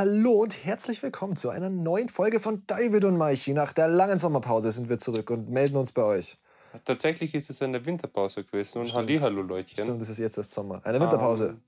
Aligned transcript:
Hallo 0.00 0.32
und 0.32 0.64
herzlich 0.64 1.02
willkommen 1.02 1.36
zu 1.36 1.50
einer 1.50 1.68
neuen 1.68 2.08
Folge 2.08 2.40
von 2.40 2.62
David 2.66 3.04
und 3.04 3.18
Maichi. 3.18 3.52
Nach 3.52 3.70
der 3.74 3.86
langen 3.86 4.16
Sommerpause 4.16 4.70
sind 4.70 4.88
wir 4.88 4.98
zurück 4.98 5.28
und 5.28 5.50
melden 5.50 5.76
uns 5.76 5.92
bei 5.92 6.02
euch. 6.02 6.38
Tatsächlich 6.86 7.34
ist 7.34 7.50
es 7.50 7.60
eine 7.60 7.84
Winterpause 7.84 8.42
gewesen 8.42 8.78
und 8.78 8.94
Hallihallo, 8.94 9.42
Leutchen. 9.42 9.84
Stimmt, 9.84 10.00
es 10.00 10.08
ist 10.08 10.16
jetzt 10.16 10.38
erst 10.38 10.52
Sommer. 10.52 10.80
Eine 10.86 11.00
Winterpause. 11.00 11.48
Ähm, 11.50 11.60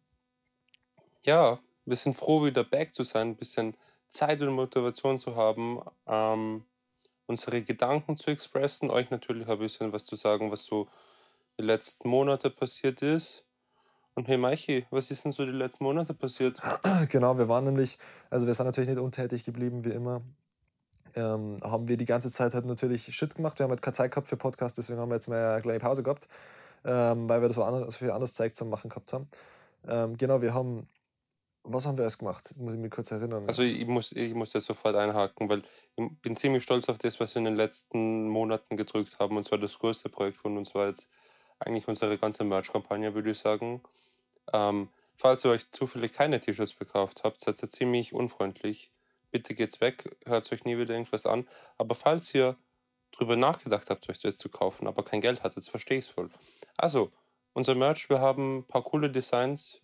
ja, 1.25 1.59
wir 1.85 1.97
sind 1.97 2.17
froh, 2.17 2.43
wieder 2.43 2.65
back 2.65 2.95
zu 2.95 3.05
sein, 3.05 3.29
ein 3.29 3.37
bisschen 3.37 3.77
Zeit 4.09 4.41
und 4.41 4.55
Motivation 4.55 5.19
zu 5.19 5.37
haben, 5.37 5.83
ähm, 6.07 6.65
unsere 7.27 7.61
Gedanken 7.61 8.17
zu 8.17 8.31
expressen, 8.31 8.89
euch 8.91 9.11
natürlich 9.11 9.47
ein 9.47 9.59
bisschen 9.59 9.93
was 9.93 10.07
zu 10.07 10.17
sagen, 10.17 10.51
was 10.51 10.65
so 10.65 10.89
die 11.59 11.65
letzten 11.65 12.09
Monate 12.09 12.49
passiert 12.49 13.03
ist. 13.03 13.45
Und 14.15 14.29
hey 14.29 14.37
Maichi, 14.37 14.87
was 14.91 15.11
ist 15.11 15.25
denn 15.25 15.33
so 15.33 15.47
die 15.47 15.53
letzten 15.53 15.85
Monate 15.85 16.13
passiert? 16.13 16.61
Genau, 17.09 17.39
wir 17.39 17.49
waren 17.49 17.65
nämlich, 17.65 17.99
also 18.29 18.47
wir 18.47 18.53
sind 18.53 18.67
natürlich 18.67 18.91
nicht 18.91 19.01
untätig 19.01 19.45
geblieben 19.45 19.85
wie 19.85 19.91
immer. 19.91 20.21
Ähm, 21.15 21.57
haben 21.63 21.89
wir 21.89 21.97
die 21.97 22.05
ganze 22.05 22.31
Zeit 22.31 22.53
halt 22.55 22.67
natürlich 22.67 23.05
Shit 23.05 23.35
gemacht. 23.35 23.59
Wir 23.59 23.65
haben 23.65 23.71
halt 23.71 23.83
keine 23.83 23.95
Zeit 23.95 24.11
gehabt 24.11 24.29
für 24.29 24.37
Podcast, 24.37 24.77
deswegen 24.77 25.01
haben 25.01 25.11
wir 25.11 25.15
jetzt 25.15 25.29
mal 25.29 25.53
eine 25.53 25.63
kleine 25.63 25.79
Pause 25.79 26.03
gehabt, 26.03 26.29
ähm, 26.85 27.29
weil 27.29 27.41
wir 27.41 27.49
das 27.49 27.59
anders, 27.59 27.97
für 27.97 28.13
anderes 28.13 28.35
Zeug 28.35 28.55
zum 28.55 28.69
Machen 28.69 28.91
gehabt 28.91 29.13
haben. 29.15 29.27
Ähm, 29.89 30.17
genau, 30.19 30.43
wir 30.43 30.53
haben, 30.53 30.87
was 31.65 31.87
haben 31.87 31.97
wir 31.97 32.05
erst 32.05 32.19
gemacht? 32.19 32.51
Das 32.51 32.59
muss 32.59 32.75
ich 32.75 32.81
mich 32.81 32.91
kurz 32.91 33.11
erinnern. 33.11 33.45
Also 33.47 33.63
ich 33.63 33.87
muss, 33.87 34.13
ich 34.13 34.35
muss 34.35 34.53
das 34.53 34.65
sofort 34.65 34.95
einhaken, 34.95 35.49
weil 35.49 35.63
ich 35.97 36.11
bin 36.21 36.37
ziemlich 36.37 36.63
stolz 36.63 36.89
auf 36.89 36.99
das, 36.99 37.19
was 37.19 37.35
wir 37.35 37.41
in 37.41 37.47
den 37.47 37.57
letzten 37.57 38.29
Monaten 38.29 38.77
gedrückt 38.77 39.19
haben. 39.19 39.39
Und 39.39 39.45
zwar 39.45 39.59
das 39.59 39.79
größte 39.79 40.11
Projekt 40.11 40.37
von 40.37 40.57
uns 40.59 40.75
war 40.75 40.89
jetzt 40.89 41.09
eigentlich 41.67 41.89
unsere 41.89 42.19
ganze 42.19 42.45
Merch-Kampagne, 42.45 43.15
würde 43.15 43.31
ich 43.31 43.39
sagen. 43.39 43.83
Ähm, 44.53 44.89
falls 45.17 45.45
ihr 45.45 45.51
euch 45.51 45.71
zufällig 45.71 46.13
keine 46.13 46.41
T-Shirts 46.41 46.79
gekauft 46.79 47.23
habt, 47.25 47.41
seid 47.41 47.63
ihr 47.63 47.71
ziemlich 47.71 48.13
unfreundlich. 48.13 48.91
Bitte 49.31 49.55
geht's 49.55 49.81
weg, 49.81 50.17
hört 50.27 50.51
euch 50.53 50.65
nie 50.65 50.77
wieder 50.77 50.95
irgendwas 50.95 51.27
an. 51.27 51.49
Aber 51.79 51.95
falls 51.95 52.35
ihr 52.35 52.57
drüber 53.13 53.37
nachgedacht 53.37 53.89
habt, 53.91 54.09
euch 54.09 54.21
das 54.21 54.37
zu 54.37 54.49
kaufen, 54.49 54.87
aber 54.87 55.05
kein 55.05 55.21
Geld 55.21 55.43
hattet, 55.43 55.65
verstehe 55.69 55.99
ich 55.99 56.07
es 56.07 56.11
voll. 56.11 56.31
Also, 56.77 57.13
unser 57.53 57.75
Merch, 57.75 58.09
wir 58.09 58.21
haben 58.21 58.59
ein 58.59 58.65
paar 58.65 58.83
coole 58.83 59.11
Designs, 59.11 59.81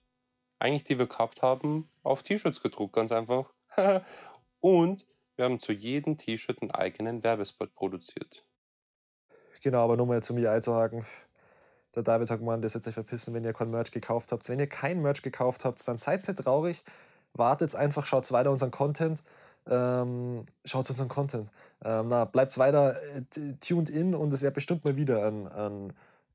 eigentlich 0.58 0.84
die 0.84 0.98
wir 0.98 1.06
gehabt 1.06 1.42
haben, 1.42 1.88
auf 2.02 2.22
T-Shirts 2.22 2.62
gedruckt, 2.62 2.94
ganz 2.94 3.12
einfach. 3.12 3.52
Und 4.60 5.06
wir 5.36 5.44
haben 5.44 5.60
zu 5.60 5.72
jedem 5.72 6.16
T-Shirt 6.16 6.62
einen 6.62 6.72
eigenen 6.72 7.22
Werbespot 7.22 7.72
produziert. 7.74 8.44
Genau, 9.62 9.84
aber 9.84 9.96
nur 9.96 10.06
mal 10.06 10.22
zu 10.22 10.34
mir 10.34 10.50
einzuhaken. 10.50 11.04
Der 11.94 12.02
David 12.02 12.30
hat 12.30 12.38
gemeint, 12.38 12.64
das 12.64 12.74
wird 12.74 12.84
sich 12.84 12.94
verpissen, 12.94 13.34
wenn 13.34 13.44
ihr 13.44 13.52
kein 13.52 13.70
Merch 13.70 13.90
gekauft 13.90 14.32
habt. 14.32 14.48
Wenn 14.48 14.58
ihr 14.58 14.66
kein 14.66 15.00
Merch 15.00 15.22
gekauft 15.22 15.64
habt, 15.64 15.86
dann 15.86 15.96
seid 15.96 16.26
nicht 16.26 16.38
traurig. 16.38 16.84
Wartet 17.34 17.74
einfach, 17.74 18.06
schaut 18.06 18.30
weiter 18.32 18.50
unseren 18.50 18.70
Content. 18.70 19.22
Ähm, 19.70 20.44
schaut 20.64 20.88
unseren 20.90 21.08
Content. 21.08 21.50
Ähm, 21.84 22.08
na, 22.08 22.24
bleibt 22.24 22.56
weiter 22.58 22.96
äh, 23.14 23.54
tuned 23.60 23.90
in 23.90 24.14
und 24.14 24.32
es 24.32 24.42
wird 24.42 24.54
bestimmt 24.54 24.84
mal 24.84 24.96
wieder 24.96 25.26
ein, 25.26 25.46
ein, 25.48 25.92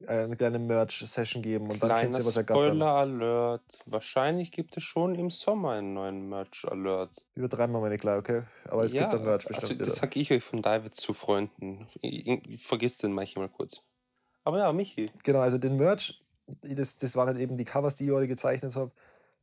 eine 0.07 0.35
kleine 0.35 0.59
Merch-Session 0.59 1.41
geben 1.41 1.69
und 1.69 1.81
dann 1.81 1.95
kennt 1.95 2.13
ihr, 2.13 2.25
was 2.25 2.35
ergattern. 2.35 2.65
Spoiler 2.65 2.87
Alert. 2.87 3.79
Wahrscheinlich 3.85 4.51
gibt 4.51 4.77
es 4.77 4.83
schon 4.83 5.15
im 5.15 5.29
Sommer 5.29 5.71
einen 5.71 5.93
neuen 5.93 6.29
Merch 6.29 6.65
Alert. 6.69 7.25
Übertreiben 7.35 7.73
wir 7.73 7.79
mal 7.79 7.89
nicht 7.89 8.01
klar, 8.01 8.19
okay? 8.19 8.43
Aber 8.69 8.83
es 8.83 8.93
ja, 8.93 9.01
gibt 9.01 9.13
dann 9.13 9.23
Merch 9.23 9.45
bestimmt 9.45 9.81
also, 9.81 9.85
Das 9.85 9.95
sag 9.95 10.15
ich 10.15 10.31
euch 10.31 10.43
von 10.43 10.61
David 10.61 10.93
zu 10.93 11.13
Freunden. 11.13 11.87
Ich, 12.01 12.27
ich, 12.27 12.61
vergiss 12.61 12.97
den 12.97 13.13
manchmal 13.13 13.49
kurz. 13.49 13.81
Aber 14.43 14.59
ja, 14.59 14.71
Michi. 14.73 15.11
Genau, 15.23 15.39
also 15.39 15.57
den 15.57 15.77
Merch, 15.77 16.21
das, 16.61 16.97
das 16.97 17.15
waren 17.15 17.27
halt 17.27 17.37
eben 17.37 17.55
die 17.57 17.63
Covers, 17.63 17.95
die 17.95 18.05
ich 18.05 18.11
heute 18.11 18.27
gezeichnet 18.27 18.75
habe. 18.75 18.91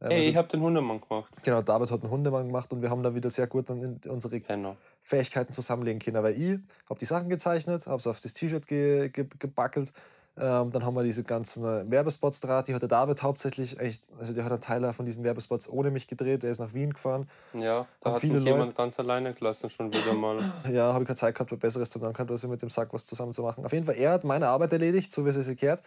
Ähm, 0.03 0.11
Ey, 0.11 0.17
also, 0.19 0.31
ich 0.31 0.37
habe 0.37 0.49
den 0.49 0.61
Hundemann 0.61 1.01
gemacht. 1.01 1.37
Genau, 1.43 1.63
David 1.63 1.91
hat 1.91 2.03
den 2.03 2.11
Hundemann 2.11 2.47
gemacht 2.47 2.73
und 2.73 2.83
wir 2.83 2.91
haben 2.91 3.03
da 3.03 3.15
wieder 3.15 3.29
sehr 3.29 3.47
gut 3.47 3.69
dann 3.69 4.01
unsere 4.09 4.41
genau. 4.41 4.77
Fähigkeiten 5.03 5.53
zusammenlegen 5.53 6.01
können. 6.01 6.23
Weil 6.23 6.41
ich 6.41 6.59
habe 6.89 6.99
die 6.99 7.05
Sachen 7.05 7.29
gezeichnet, 7.29 7.87
habe 7.87 7.99
es 7.99 8.07
auf 8.07 8.21
das 8.21 8.33
T-Shirt 8.33 8.67
ge, 8.67 9.11
ge, 9.11 9.27
gebackelt 9.39 9.93
ähm, 10.37 10.71
dann 10.73 10.85
haben 10.85 10.95
wir 10.95 11.03
diese 11.03 11.25
ganzen 11.25 11.65
äh, 11.65 11.91
Werbespots 11.91 12.41
draht. 12.41 12.69
Die 12.69 12.75
hat 12.75 12.83
der 12.83 12.89
David 12.89 13.23
hauptsächlich, 13.23 13.79
echt, 13.81 14.09
also 14.19 14.33
der 14.33 14.45
hat 14.45 14.53
einen 14.53 14.61
Teil 14.61 14.93
von 14.93 15.05
diesen 15.05 15.25
Werbespots 15.25 15.69
ohne 15.69 15.91
mich 15.91 16.07
gedreht. 16.07 16.43
Der 16.45 16.51
ist 16.51 16.61
nach 16.61 16.73
Wien 16.73 16.93
gefahren. 16.93 17.29
Ja, 17.53 17.87
da 18.01 18.13
hat 18.13 18.21
viele 18.21 18.35
mich 18.35 18.45
Leute, 18.45 18.57
jemand 18.57 18.77
ganz 18.77 18.99
alleine 18.99 19.35
gelassen, 19.35 19.69
schon 19.69 19.93
wieder 19.93 20.15
mal. 20.15 20.39
ja, 20.73 20.93
habe 20.93 21.03
ich 21.03 21.09
keine 21.09 21.17
Zeit 21.17 21.35
gehabt, 21.35 21.51
was 21.51 21.59
Besseres 21.59 21.91
zu 21.91 21.99
tun 21.99 22.13
gehabt, 22.13 22.31
als 22.31 22.47
mit 22.47 22.63
dem 22.63 22.71
Sack 22.71 22.93
was 22.95 23.07
zusammen 23.07 23.33
zu 23.33 23.43
machen. 23.43 23.65
Auf 23.65 23.73
jeden 23.73 23.85
Fall, 23.85 23.97
er 23.97 24.13
hat 24.13 24.25
meine 24.25 24.49
Arbeit 24.49 24.73
erledigt, 24.73 25.11
so 25.11 25.25
wie 25.25 25.31
es 25.31 25.35
sich 25.35 25.59
gehört. 25.59 25.83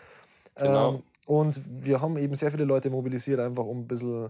Genau. 0.55 0.95
Ähm, 0.95 1.03
und 1.25 1.61
wir 1.83 2.01
haben 2.01 2.17
eben 2.17 2.35
sehr 2.35 2.51
viele 2.51 2.65
Leute 2.65 2.89
mobilisiert, 2.89 3.39
einfach 3.39 3.63
um 3.63 3.79
ein 3.79 3.87
bisschen, 3.87 4.29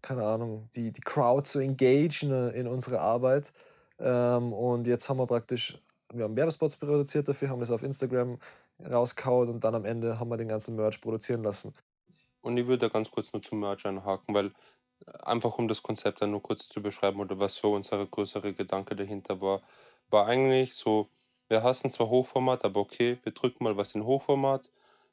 keine 0.00 0.24
Ahnung, 0.24 0.68
die, 0.74 0.92
die 0.92 1.00
Crowd 1.00 1.46
zu 1.48 1.58
engagieren 1.58 2.52
in 2.52 2.68
unsere 2.68 3.00
Arbeit. 3.00 3.52
Ähm, 3.98 4.52
und 4.52 4.86
jetzt 4.86 5.08
haben 5.08 5.18
wir 5.18 5.26
praktisch, 5.26 5.78
wir 6.12 6.24
haben 6.24 6.36
Werbespots 6.36 6.76
produziert 6.76 7.28
dafür, 7.28 7.50
haben 7.50 7.60
das 7.60 7.70
auf 7.70 7.82
Instagram 7.82 8.38
rauskaut 8.80 9.48
und 9.48 9.64
dann 9.64 9.74
am 9.74 9.84
Ende 9.84 10.18
haben 10.18 10.30
wir 10.30 10.36
den 10.36 10.48
ganzen 10.48 10.76
Merch 10.76 11.00
produzieren 11.00 11.42
lassen. 11.42 11.74
Und 12.40 12.56
ich 12.56 12.66
würde 12.66 12.86
da 12.86 12.88
ganz 12.88 13.10
kurz 13.10 13.32
nur 13.32 13.42
zum 13.42 13.60
Merch 13.60 13.84
einhaken, 13.86 14.34
weil 14.34 14.46
äh, 15.06 15.18
einfach 15.22 15.58
um 15.58 15.68
das 15.68 15.82
Konzept 15.82 16.22
dann 16.22 16.30
nur 16.30 16.42
kurz 16.42 16.68
zu 16.68 16.82
beschreiben 16.82 17.20
oder 17.20 17.38
was 17.38 17.56
so 17.56 17.74
unser 17.74 18.04
größere 18.06 18.54
Gedanke 18.54 18.94
dahinter 18.96 19.40
war, 19.40 19.62
war 20.10 20.26
eigentlich 20.26 20.74
so, 20.74 21.08
wir 21.48 21.62
hassen 21.62 21.90
zwar 21.90 22.08
Hochformat, 22.08 22.64
aber 22.64 22.80
okay, 22.80 23.18
wir 23.22 23.32
drücken 23.32 23.64
mal 23.64 23.76
was 23.76 23.94
in 23.94 24.04
Hochformat. 24.04 24.70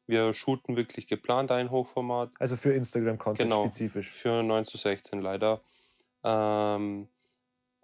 Wir 0.07 0.33
shooten 0.33 0.75
wirklich 0.75 1.07
geplant 1.07 1.51
ein 1.51 1.71
Hochformat. 1.71 2.31
Also 2.39 2.57
für 2.57 2.73
Instagram-Content 2.73 3.49
genau, 3.49 3.63
spezifisch. 3.63 4.11
Für 4.11 4.43
9 4.43 4.65
zu 4.65 4.77
16 4.77 5.19
leider. 5.19 5.61
Ähm, 6.23 7.07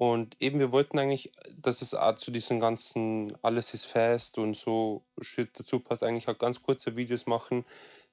und 0.02 0.36
eben, 0.42 0.58
wir 0.58 0.72
wollten 0.72 0.98
eigentlich, 0.98 1.32
dass 1.56 1.84
es 1.84 1.94
auch 1.94 2.16
zu 2.16 2.32
diesen 2.32 2.60
ganzen 2.60 3.38
Alles 3.44 3.76
ist 3.76 3.86
fest 3.86 4.40
und 4.40 4.58
so 4.58 5.06
Shit 5.22 5.52
dazu 5.60 5.80
passt, 5.80 6.02
eigentlich 6.02 6.28
auch 6.28 6.40
ganz 6.40 6.64
kurze 6.64 6.96
Videos 6.96 7.28
machen, 7.28 7.66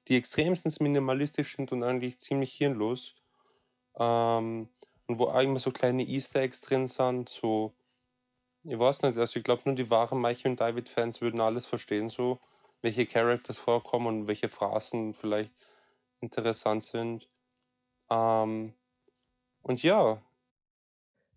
die 0.07 0.15
extremstens 0.15 0.79
minimalistisch 0.81 1.55
sind 1.55 1.71
und 1.71 1.81
eigentlich 1.81 2.19
ziemlich 2.19 2.53
hirnlos. 2.53 3.15
Ähm, 3.97 4.69
und 5.07 5.19
wo 5.19 5.25
auch 5.29 5.41
immer 5.41 5.57
so 5.57 5.71
kleine 5.71 6.03
Easter 6.03 6.41
Eggs 6.41 6.61
drin 6.61 6.85
sind, 6.85 7.27
so, 7.27 7.73
ich 8.63 8.77
weiß 8.77 9.01
nicht, 9.01 9.17
also 9.17 9.39
ich 9.39 9.43
glaube 9.43 9.63
nur 9.65 9.73
die 9.75 9.89
wahren 9.89 10.21
Michael 10.21 10.51
und 10.51 10.59
David-Fans 10.59 11.21
würden 11.21 11.41
alles 11.41 11.65
verstehen, 11.65 12.09
so, 12.09 12.39
welche 12.83 13.07
Characters 13.07 13.57
vorkommen 13.57 14.05
und 14.05 14.27
welche 14.27 14.49
Phrasen 14.49 15.15
vielleicht 15.15 15.55
interessant 16.21 16.83
sind. 16.83 17.27
Ähm, 18.11 18.75
und 19.63 19.83
ja, 19.83 20.21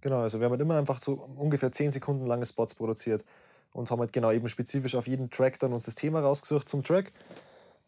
Genau, 0.03 0.19
also 0.19 0.39
wir 0.41 0.45
haben 0.45 0.53
halt 0.53 0.61
immer 0.61 0.77
einfach 0.77 0.99
so 0.99 1.15
ungefähr 1.37 1.73
10 1.73 1.93
Sekunden 1.93 2.27
lange 2.27 2.45
Spots 2.45 2.75
produziert 2.75 3.25
und 3.73 3.91
haben 3.91 4.01
halt 4.01 4.13
genau 4.13 4.33
eben 4.33 4.49
spezifisch 4.49 4.97
auf 4.97 5.07
jeden 5.07 5.31
Track 5.31 5.59
dann 5.61 5.73
uns 5.73 5.85
das 5.85 5.95
Thema 5.95 6.21
rausgesucht 6.21 6.69
zum 6.69 6.83
Track 6.83 7.13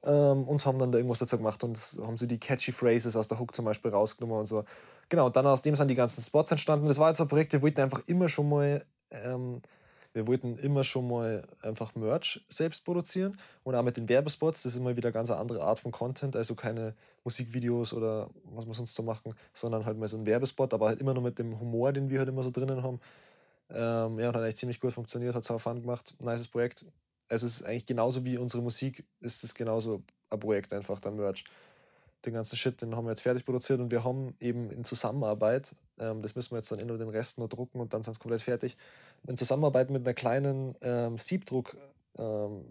ähm, 0.05 0.45
und 0.45 0.65
haben 0.65 0.79
dann 0.79 0.93
da 0.93 0.99
irgendwas 0.99 1.19
dazu 1.19 1.37
gemacht 1.37 1.63
und 1.65 1.77
haben 2.03 2.17
so 2.17 2.27
die 2.27 2.39
catchy 2.39 2.71
Phrases 2.71 3.17
aus 3.17 3.27
der 3.27 3.41
Hook 3.41 3.55
zum 3.55 3.65
Beispiel 3.65 3.91
rausgenommen 3.91 4.39
und 4.39 4.47
so. 4.47 4.65
Genau, 5.09 5.27
und 5.27 5.37
dann 5.37 5.47
aus 5.47 5.63
dem 5.63 5.75
sind 5.75 5.89
die 5.89 5.97
ganzen 5.97 6.23
Spots 6.23 6.53
entstanden. 6.53 6.87
Das 6.87 6.99
war 6.99 7.09
jetzt 7.09 7.21
ein 7.21 7.29
Projekt, 7.29 7.53
wir 7.53 7.63
wollten 7.63 7.81
einfach 7.81 8.03
immer 8.07 8.29
schon 8.29 8.49
mal 8.49 8.83
ähm, 9.11 9.61
wir 10.15 10.29
wollten 10.29 10.57
immer 10.57 10.85
schon 10.85 11.09
mal 11.09 11.47
einfach 11.63 11.95
Merch 11.97 12.41
selbst 12.49 12.85
produzieren 12.85 13.37
und 13.65 13.75
auch 13.75 13.83
mit 13.83 13.97
den 13.97 14.09
Werbespots. 14.09 14.63
Das 14.63 14.73
ist 14.73 14.79
immer 14.79 14.97
wieder 14.97 15.09
eine 15.09 15.13
ganz 15.13 15.31
andere 15.31 15.63
Art 15.63 15.81
von 15.81 15.91
Content, 15.91 16.37
also 16.37 16.55
keine 16.55 16.95
Musikvideos 17.25 17.93
oder 17.93 18.31
was 18.45 18.65
wir 18.67 18.75
sonst 18.75 18.95
so 18.95 19.03
machen, 19.03 19.35
sondern 19.53 19.85
halt 19.85 19.99
mal 19.99 20.07
so 20.07 20.17
ein 20.17 20.25
Werbespot, 20.25 20.73
aber 20.73 20.87
halt 20.87 21.01
immer 21.01 21.15
nur 21.15 21.25
mit 21.25 21.41
dem 21.41 21.59
Humor, 21.59 21.93
den 21.93 22.11
wir 22.11 22.21
halt 22.21 22.29
immer 22.29 22.45
so 22.45 22.53
drinnen 22.53 22.83
haben. 22.85 23.01
Ähm, 23.71 24.21
ja, 24.21 24.29
und 24.29 24.37
hat 24.37 24.43
eigentlich 24.43 24.57
ziemlich 24.57 24.79
gut 24.79 24.93
funktioniert, 24.93 25.35
hat 25.35 25.45
sau 25.45 25.59
Fun 25.59 25.81
gemacht, 25.81 26.15
nices 26.21 26.47
Projekt. 26.47 26.87
Also 27.29 27.47
es 27.47 27.61
ist 27.61 27.67
eigentlich 27.67 27.87
genauso 27.87 28.25
wie 28.25 28.39
unsere 28.39 28.63
Musik, 28.63 29.05
ist 29.21 29.43
es 29.43 29.53
genauso 29.53 30.05
ein 30.31 30.39
Projekt 30.39 30.73
einfach, 30.73 31.01
dann 31.01 31.17
Merch. 31.17 31.45
Den 32.25 32.35
ganzen 32.35 32.57
Shit, 32.57 32.81
den 32.81 32.95
haben 32.95 33.05
wir 33.05 33.11
jetzt 33.11 33.23
fertig 33.23 33.45
produziert 33.45 33.81
und 33.81 33.91
wir 33.91 34.05
haben 34.05 34.35
eben 34.41 34.71
in 34.71 34.85
Zusammenarbeit, 34.85 35.75
ähm, 35.99 36.23
das 36.23 36.37
müssen 36.37 36.53
wir 36.53 36.59
jetzt 36.59 36.71
dann 36.71 36.79
in 36.79 36.89
den 36.89 37.09
Rest 37.09 37.39
noch 37.39 37.49
drucken 37.49 37.81
und 37.81 37.93
dann 37.93 38.03
sind 38.05 38.13
es 38.13 38.21
komplett 38.21 38.43
fertig, 38.43 38.77
in 39.27 39.37
Zusammenarbeit 39.37 39.91
mit 39.91 40.07
einer 40.07 40.15
kleinen 40.15 40.75
ähm, 40.83 41.19
Siebdruck, 41.19 41.77
ähm, 42.19 42.65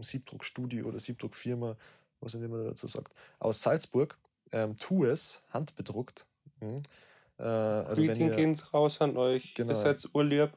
Siebdruckstudio 0.00 0.86
oder 0.86 0.98
Siebdruckfirma, 0.98 1.76
was 2.20 2.34
immer 2.34 2.48
man 2.48 2.64
dazu 2.64 2.86
sagt, 2.86 3.14
aus 3.38 3.62
Salzburg, 3.62 4.16
ähm, 4.52 4.76
Tu 4.78 5.04
es, 5.04 5.42
handbedruckt. 5.50 6.26
Mhm. 6.60 6.82
Äh, 7.38 7.42
also 7.42 8.02
Greeting 8.02 8.32
gehen 8.32 8.60
raus 8.72 9.00
an 9.00 9.16
euch. 9.16 9.54
Genau. 9.54 9.72
Ihr 9.72 9.76
seid 9.76 10.08
Urlaub. 10.12 10.50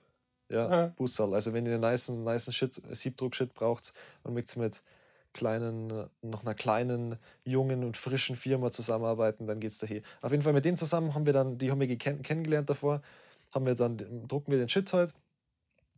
Ja, 0.49 0.87
Bussal. 0.87 1.33
Also 1.33 1.53
wenn 1.53 1.65
ihr 1.65 1.73
einen 1.73 1.81
nice, 1.81 2.09
nice 2.09 2.53
Shit, 2.53 2.81
Siebdruck-Shit 2.91 3.53
braucht 3.53 3.93
und 4.23 4.33
möchtet 4.33 4.57
mit 4.57 4.83
kleinen, 5.33 6.07
noch 6.21 6.43
einer 6.43 6.53
kleinen, 6.53 7.17
jungen 7.43 7.83
und 7.83 7.97
frischen 7.97 8.35
Firma 8.35 8.69
zusammenarbeiten, 8.69 9.47
dann 9.47 9.59
geht's 9.59 9.79
daher. 9.79 10.01
Auf 10.21 10.31
jeden 10.31 10.43
Fall 10.43 10.53
mit 10.53 10.63
denen 10.63 10.77
zusammen 10.77 11.15
haben 11.15 11.25
wir 11.25 11.33
dann, 11.33 11.57
die 11.57 11.71
haben 11.71 11.79
wir 11.79 11.97
kennengelernt 11.97 12.69
davor, 12.69 13.01
haben 13.51 13.65
wir 13.65 13.73
dann, 13.73 13.97
drucken 14.27 14.51
wir 14.51 14.59
den 14.59 14.69
Shit 14.69 14.93
halt 14.93 15.15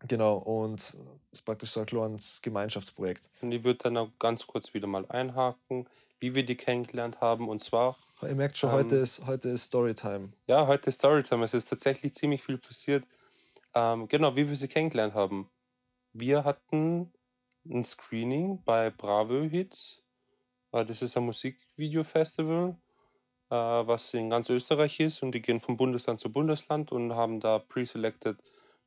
Genau, 0.08 0.38
und 0.38 0.80
es 0.80 0.98
ist 1.32 1.42
praktisch 1.42 1.72
so 1.72 1.80
ein 1.80 1.86
kleines 1.86 2.42
Gemeinschaftsprojekt. 2.42 3.30
Und 3.42 3.52
ich 3.52 3.64
würde 3.64 3.80
dann 3.84 3.98
auch 3.98 4.10
ganz 4.20 4.46
kurz 4.46 4.74
wieder 4.74 4.88
mal 4.88 5.06
einhaken. 5.08 5.88
wie 6.20 6.34
wir 6.34 6.46
die 6.46 6.56
kennengelernt 6.56 7.20
haben. 7.22 7.50
Und 7.50 7.62
zwar. 7.62 7.98
Ihr 8.22 8.36
merkt 8.36 8.58
schon, 8.58 8.70
ähm, 8.70 8.78
heute, 8.78 8.96
ist, 8.96 9.26
heute 9.28 9.50
ist 9.50 9.66
Storytime. 9.66 10.32
Ja, 10.48 10.66
heute 10.66 10.90
ist 10.90 10.96
Storytime. 10.96 11.44
Es 11.44 11.54
ist 11.54 11.70
tatsächlich 11.70 12.14
ziemlich 12.14 12.42
viel 12.42 12.58
passiert. 12.58 13.06
Ähm, 13.74 14.08
genau, 14.08 14.36
wie 14.36 14.48
wir 14.48 14.56
sie 14.56 14.70
kennengelernt 14.70 15.14
haben. 15.14 15.50
Wir 16.14 16.46
hatten 16.46 17.12
ein 17.70 17.84
Screening 17.84 18.64
bei 18.64 18.90
Bravo 18.90 19.42
Hits. 19.44 20.02
Äh, 20.72 20.86
das 20.86 21.02
ist 21.02 21.18
ein 21.18 21.26
Musikvideo-Festival, 21.26 22.78
äh, 23.50 23.56
was 23.56 24.14
in 24.14 24.30
ganz 24.30 24.50
Österreich 24.50 25.00
ist. 25.02 25.22
Und 25.22 25.34
die 25.34 25.42
gehen 25.42 25.60
von 25.60 25.76
Bundesland 25.76 26.20
zu 26.20 26.32
Bundesland 26.32 26.94
und 26.94 27.14
haben 27.14 27.42
da 27.42 27.60
pre-selected 27.60 28.38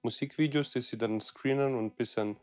Musikvideos, 0.03 0.73
die 0.73 0.81
sie 0.81 0.99
dann 0.99 1.21
screenen 1.21 1.75
und 1.75 1.87
ein 1.87 1.91
bisschen 1.91 2.37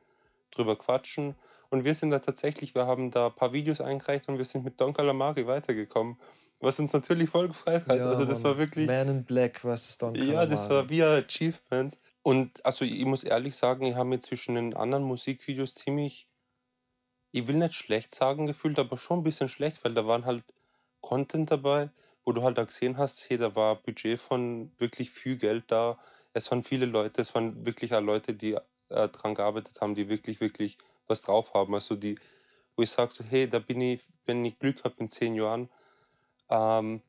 drüber 0.51 0.75
quatschen. 0.75 1.35
Und 1.69 1.83
wir 1.83 1.93
sind 1.93 2.11
da 2.11 2.19
tatsächlich, 2.19 2.75
wir 2.75 2.85
haben 2.85 3.11
da 3.11 3.27
ein 3.27 3.35
paar 3.35 3.53
Videos 3.53 3.81
eingereicht 3.81 4.27
und 4.29 4.37
wir 4.37 4.45
sind 4.45 4.63
mit 4.63 4.79
Don 4.79 4.93
Calamari 4.93 5.47
weitergekommen. 5.47 6.17
Was 6.59 6.79
uns 6.79 6.93
natürlich 6.93 7.29
voll 7.29 7.49
gefreut 7.49 7.85
hat. 7.87 7.97
Ja, 7.97 8.07
also 8.07 8.25
das 8.25 8.43
war 8.43 8.57
wirklich. 8.57 8.87
Man 8.87 9.09
in 9.09 9.23
Black 9.25 9.59
versus 9.59 9.97
Don 9.97 10.13
Calamari. 10.13 10.35
Ja, 10.35 10.45
das 10.45 10.69
war 10.69 10.89
wie 10.89 11.03
ein 11.03 11.23
Achievement. 11.23 11.97
Und 12.23 12.65
also 12.65 12.85
ich 12.85 13.05
muss 13.05 13.23
ehrlich 13.23 13.55
sagen, 13.55 13.85
ich 13.85 13.95
habe 13.95 14.09
mir 14.09 14.19
zwischen 14.19 14.55
den 14.55 14.73
anderen 14.73 15.03
Musikvideos 15.03 15.75
ziemlich, 15.75 16.27
ich 17.31 17.47
will 17.47 17.57
nicht 17.57 17.75
schlecht 17.75 18.15
sagen 18.15 18.47
gefühlt, 18.47 18.79
aber 18.79 18.97
schon 18.97 19.19
ein 19.19 19.23
bisschen 19.23 19.49
schlecht, 19.49 19.83
weil 19.83 19.93
da 19.93 20.07
waren 20.07 20.25
halt 20.25 20.43
Content 21.01 21.51
dabei, 21.51 21.89
wo 22.23 22.31
du 22.31 22.41
halt 22.41 22.57
auch 22.57 22.65
gesehen 22.65 22.97
hast, 22.97 23.29
hey, 23.29 23.37
da 23.37 23.55
war 23.55 23.75
Budget 23.75 24.19
von 24.19 24.71
wirklich 24.77 25.11
viel 25.11 25.37
Geld 25.37 25.65
da. 25.67 25.99
Es 26.35 26.51
waren 26.51 26.63
viele 26.63 26.85
Leute, 26.85 27.21
es 27.21 27.33
waren 27.33 27.65
wirklich 27.65 27.93
auch 27.93 28.01
Leute, 28.01 28.33
die 28.33 28.57
äh, 28.89 29.07
dran 29.07 29.35
gearbeitet 29.35 29.79
haben, 29.79 29.95
die 29.95 30.09
wirklich, 30.09 30.41
wirklich 30.41 30.77
was 31.07 31.21
drauf 31.21 31.53
haben. 31.53 31.73
Also 31.73 31.95
die, 31.95 32.19
wo 32.75 32.83
ich 32.83 32.91
sage 32.91 33.13
so, 33.13 33.23
hey, 33.23 33.49
da 33.49 33.59
bin 33.59 33.79
ich, 33.79 34.01
wenn 34.25 34.43
ich 34.43 34.59
Glück 34.59 34.83
habe 34.83 34.95
in 34.99 35.09
zehn 35.09 35.35
Jahren. 35.35 35.69
Ähm, 36.49 37.01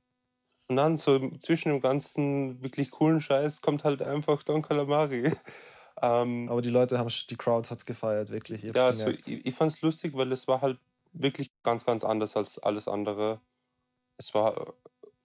und 0.69 0.77
dann 0.77 0.97
so 0.97 1.31
zwischen 1.39 1.71
dem 1.71 1.81
ganzen 1.81 2.63
wirklich 2.63 2.91
coolen 2.93 3.21
Scheiß 3.21 3.63
kommt 3.63 3.83
halt 3.83 4.01
einfach 4.01 4.45
Don 4.45 4.63
Calamari. 4.63 5.33
ähm, 6.03 6.49
Aber 6.49 6.63
die 6.63 6.71
Leute 6.71 6.99
haben, 6.99 7.11
die 7.29 7.37
Crowd 7.37 7.69
hat 7.69 7.79
es 7.79 7.87
gefeiert, 7.87 8.31
wirklich. 8.31 8.65
Ich 8.65 8.77
ja, 8.77 8.85
also 8.85 9.09
ich, 9.09 9.27
ich 9.27 9.55
fand 9.55 9.73
es 9.73 9.83
lustig, 9.83 10.17
weil 10.17 10.31
es 10.31 10.47
war 10.47 10.61
halt 10.61 10.79
wirklich 11.13 11.51
ganz, 11.65 11.85
ganz 11.85 12.05
anders 12.05 12.37
als 12.37 12.61
alles 12.61 12.87
andere. 12.87 13.41
Es 14.19 14.35
war 14.35 14.75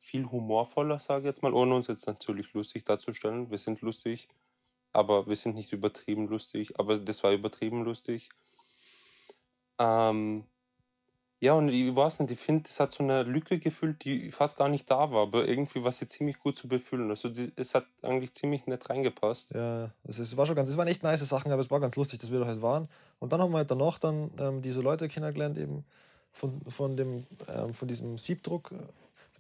viel 0.01 0.29
humorvoller, 0.29 0.99
sage 0.99 1.21
ich 1.21 1.25
jetzt 1.27 1.43
mal, 1.43 1.53
ohne 1.53 1.75
uns 1.75 1.87
jetzt 1.87 2.07
natürlich 2.07 2.51
lustig 2.53 2.83
darzustellen. 2.83 3.49
Wir 3.49 3.57
sind 3.59 3.81
lustig, 3.81 4.27
aber 4.91 5.27
wir 5.27 5.35
sind 5.35 5.55
nicht 5.55 5.71
übertrieben 5.71 6.27
lustig. 6.27 6.79
Aber 6.79 6.97
das 6.97 7.23
war 7.23 7.31
übertrieben 7.31 7.83
lustig. 7.83 8.29
Ähm, 9.79 10.43
ja, 11.39 11.53
und 11.53 11.69
ich 11.69 11.95
weiß 11.95 12.19
nicht, 12.19 12.31
ich 12.31 12.39
finde, 12.39 12.63
das 12.63 12.79
hat 12.79 12.91
so 12.91 13.03
eine 13.03 13.23
Lücke 13.23 13.57
gefüllt, 13.57 14.03
die 14.03 14.31
fast 14.31 14.57
gar 14.57 14.69
nicht 14.69 14.89
da 14.91 15.11
war, 15.11 15.23
aber 15.23 15.47
irgendwie 15.47 15.83
war 15.83 15.91
sie 15.91 16.05
ziemlich 16.05 16.37
gut 16.37 16.55
zu 16.55 16.67
befüllen. 16.67 17.09
Also 17.09 17.29
die, 17.29 17.51
es 17.55 17.73
hat 17.73 17.85
eigentlich 18.03 18.33
ziemlich 18.33 18.67
nett 18.67 18.87
reingepasst. 18.87 19.51
Ja, 19.51 19.91
es, 20.03 20.19
ist, 20.19 20.37
war 20.37 20.45
schon 20.45 20.55
ganz, 20.55 20.69
es 20.69 20.77
waren 20.77 20.87
echt 20.87 21.01
nice 21.01 21.27
Sachen, 21.27 21.51
aber 21.51 21.61
es 21.61 21.71
war 21.71 21.79
ganz 21.79 21.95
lustig, 21.95 22.19
dass 22.19 22.31
wir 22.31 22.39
da 22.39 22.45
halt 22.45 22.61
waren. 22.61 22.87
Und 23.19 23.33
dann 23.33 23.41
haben 23.41 23.51
wir 23.51 23.57
halt 23.57 23.71
danach 23.71 23.97
dann 23.97 24.29
ähm, 24.39 24.61
diese 24.61 24.81
Leute 24.81 25.07
kennengelernt, 25.07 25.57
eben 25.57 25.83
von, 26.31 26.61
von, 26.67 26.95
dem, 26.95 27.25
ähm, 27.47 27.73
von 27.73 27.87
diesem 27.87 28.19
Siebdruck, 28.19 28.71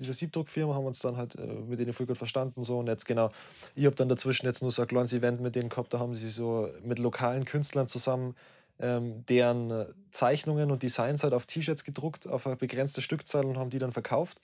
dieser 0.01 0.13
Siebdruckfirma 0.13 0.73
haben 0.73 0.83
wir 0.83 0.89
uns 0.89 0.99
dann 0.99 1.17
halt 1.17 1.35
äh, 1.35 1.45
mit 1.45 1.79
denen 1.79 1.93
voll 1.93 2.05
gut 2.05 2.17
verstanden. 2.17 2.63
So. 2.63 2.79
Und 2.79 2.87
jetzt 2.87 3.05
genau, 3.05 3.29
ich 3.75 3.85
habe 3.85 3.95
dann 3.95 4.09
dazwischen 4.09 4.45
jetzt 4.45 4.61
nur 4.61 4.71
so 4.71 4.81
ein 4.81 4.87
kleines 4.87 5.13
Event 5.13 5.41
mit 5.41 5.55
denen 5.55 5.69
gehabt, 5.69 5.93
da 5.93 5.99
haben 5.99 6.13
sie 6.13 6.29
so 6.29 6.69
mit 6.83 6.99
lokalen 6.99 7.45
Künstlern 7.45 7.87
zusammen 7.87 8.35
ähm, 8.79 9.25
deren 9.27 9.71
äh, 9.71 9.85
Zeichnungen 10.09 10.71
und 10.71 10.83
Designs 10.83 11.23
halt 11.23 11.33
auf 11.33 11.45
T-Shirts 11.45 11.83
gedruckt, 11.83 12.27
auf 12.27 12.47
eine 12.47 12.55
begrenzte 12.55 13.01
Stückzahl 13.01 13.45
und 13.45 13.57
haben 13.57 13.69
die 13.69 13.79
dann 13.79 13.91
verkauft 13.91 14.39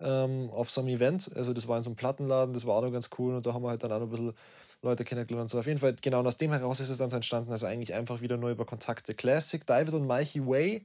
ähm, 0.00 0.50
auf 0.50 0.70
so 0.70 0.80
einem 0.80 0.88
Event. 0.88 1.30
Also 1.34 1.52
das 1.52 1.68
war 1.68 1.76
in 1.76 1.82
so 1.82 1.90
einem 1.90 1.96
Plattenladen, 1.96 2.54
das 2.54 2.66
war 2.66 2.76
auch 2.76 2.82
noch 2.82 2.92
ganz 2.92 3.10
cool 3.18 3.34
und 3.34 3.46
da 3.46 3.54
haben 3.54 3.62
wir 3.62 3.70
halt 3.70 3.82
dann 3.82 3.92
auch 3.92 4.00
noch 4.00 4.06
ein 4.06 4.10
bisschen 4.10 4.34
Leute 4.82 5.04
kennengelernt 5.04 5.44
und 5.44 5.48
so. 5.48 5.58
Auf 5.58 5.66
jeden 5.66 5.78
Fall, 5.78 5.94
genau, 6.00 6.20
und 6.20 6.26
aus 6.26 6.36
dem 6.36 6.52
heraus 6.52 6.80
ist 6.80 6.90
es 6.90 6.98
dann 6.98 7.10
so 7.10 7.16
entstanden, 7.16 7.50
also 7.50 7.66
eigentlich 7.66 7.94
einfach 7.94 8.20
wieder 8.20 8.36
nur 8.36 8.50
über 8.50 8.64
Kontakte. 8.64 9.14
Classic, 9.14 9.64
David 9.64 9.94
und 9.94 10.06
Mikey 10.06 10.46
Way. 10.46 10.84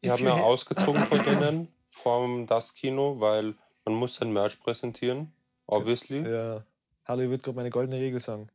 Ich 0.00 0.10
habe 0.10 0.22
mir 0.22 0.34
ausgezogen 0.34 1.00
von 1.02 1.24
denen 1.24 1.68
vom 1.90 2.46
Das 2.46 2.74
Kino, 2.74 3.20
weil 3.20 3.54
man 3.84 3.94
muss 3.94 4.14
sein 4.14 4.32
Merch 4.32 4.58
präsentieren, 4.60 5.32
obviously. 5.66 6.28
Ja. 6.28 6.64
Hallo, 7.04 7.22
ich 7.22 7.28
würde 7.28 7.42
gerade 7.42 7.56
meine 7.56 7.70
goldene 7.70 8.00
Regel 8.00 8.20
sagen. 8.20 8.48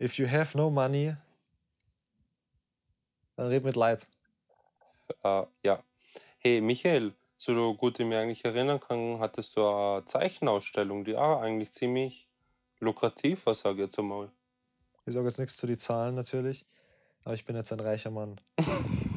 If 0.00 0.16
you 0.18 0.30
have 0.30 0.56
no 0.56 0.70
money, 0.70 1.14
dann 3.36 3.48
red 3.48 3.64
mit 3.64 3.76
Leid. 3.76 4.06
Äh, 5.24 5.44
ja. 5.64 5.82
Hey, 6.38 6.60
Michael, 6.60 7.12
so 7.36 7.74
gut 7.74 7.98
ich 7.98 8.06
mich 8.06 8.16
eigentlich 8.16 8.44
erinnern 8.44 8.80
kann, 8.80 9.18
hattest 9.18 9.56
du 9.56 9.66
eine 9.66 10.04
Zeichenausstellung, 10.04 11.04
die 11.04 11.16
auch 11.16 11.40
eigentlich 11.40 11.72
ziemlich 11.72 12.28
lukrativ 12.78 13.46
war, 13.46 13.54
sage 13.54 13.76
ich 13.76 13.82
jetzt 13.82 13.98
einmal. 13.98 14.30
Ich 15.06 15.14
sage 15.14 15.26
jetzt 15.26 15.38
nichts 15.38 15.56
zu 15.56 15.66
den 15.66 15.78
Zahlen 15.78 16.14
natürlich, 16.14 16.66
aber 17.24 17.34
ich 17.34 17.44
bin 17.44 17.56
jetzt 17.56 17.72
ein 17.72 17.80
reicher 17.80 18.10
Mann. 18.10 18.40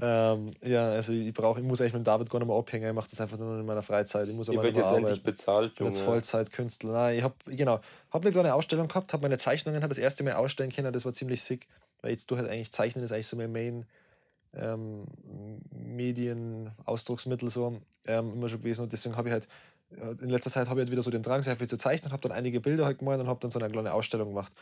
ähm, 0.00 0.50
ja, 0.62 0.90
also 0.90 1.12
ich 1.12 1.32
brauche, 1.32 1.60
ich 1.60 1.66
muss 1.66 1.80
eigentlich 1.80 1.94
mit 1.94 2.06
David 2.06 2.30
gar 2.30 2.38
nicht 2.38 2.48
mehr 2.48 2.56
abhängen, 2.56 2.88
ich 2.88 2.94
mache 2.94 3.08
das 3.08 3.20
einfach 3.20 3.38
nur 3.38 3.58
in 3.58 3.66
meiner 3.66 3.82
Freizeit. 3.82 4.28
Ich 4.28 4.34
muss 4.34 4.48
aber 4.48 4.64
ich 4.64 4.76
jetzt 4.76 4.92
endlich 4.92 5.22
bezahlt, 5.22 5.78
Junge. 5.78 5.90
Als 5.90 6.00
Vollzeitkünstler. 6.00 6.92
Nein, 6.92 7.18
ich 7.18 7.22
habe 7.22 7.34
genau, 7.46 7.80
habe 8.10 8.24
eine 8.24 8.32
kleine 8.32 8.54
Ausstellung 8.54 8.88
gehabt, 8.88 9.12
habe 9.12 9.22
meine 9.22 9.38
Zeichnungen, 9.38 9.82
habe 9.82 9.88
das 9.88 9.98
erste 9.98 10.24
Mal 10.24 10.34
ausstellen 10.34 10.70
können, 10.70 10.92
das 10.92 11.04
war 11.04 11.12
ziemlich 11.12 11.42
sick, 11.42 11.66
weil 12.02 12.12
jetzt 12.12 12.30
du 12.30 12.36
halt 12.36 12.48
eigentlich 12.48 12.72
Zeichnen 12.72 13.04
ist 13.04 13.12
eigentlich 13.12 13.26
so 13.26 13.36
mein 13.36 13.52
Main 13.52 13.86
ähm, 14.54 15.04
Medienausdrucksmittel 15.70 17.50
so 17.50 17.80
ähm, 18.06 18.32
immer 18.32 18.48
schon 18.48 18.60
gewesen 18.60 18.82
und 18.82 18.92
deswegen 18.92 19.16
habe 19.16 19.28
ich 19.28 19.32
halt 19.32 19.48
in 20.20 20.28
letzter 20.28 20.50
Zeit 20.50 20.68
habe 20.68 20.80
ich 20.80 20.86
halt 20.86 20.90
wieder 20.90 21.02
so 21.02 21.10
den 21.10 21.22
Drang, 21.22 21.42
sehr 21.42 21.54
viel 21.54 21.68
zu 21.68 21.76
zeichnen, 21.76 22.10
habe 22.10 22.22
dann 22.22 22.32
einige 22.36 22.60
Bilder 22.60 22.84
halt 22.84 22.98
gemalt 22.98 23.20
und 23.20 23.28
habe 23.28 23.38
dann 23.40 23.52
so 23.52 23.60
eine 23.60 23.70
kleine 23.70 23.92
Ausstellung 23.92 24.30
gemacht 24.30 24.52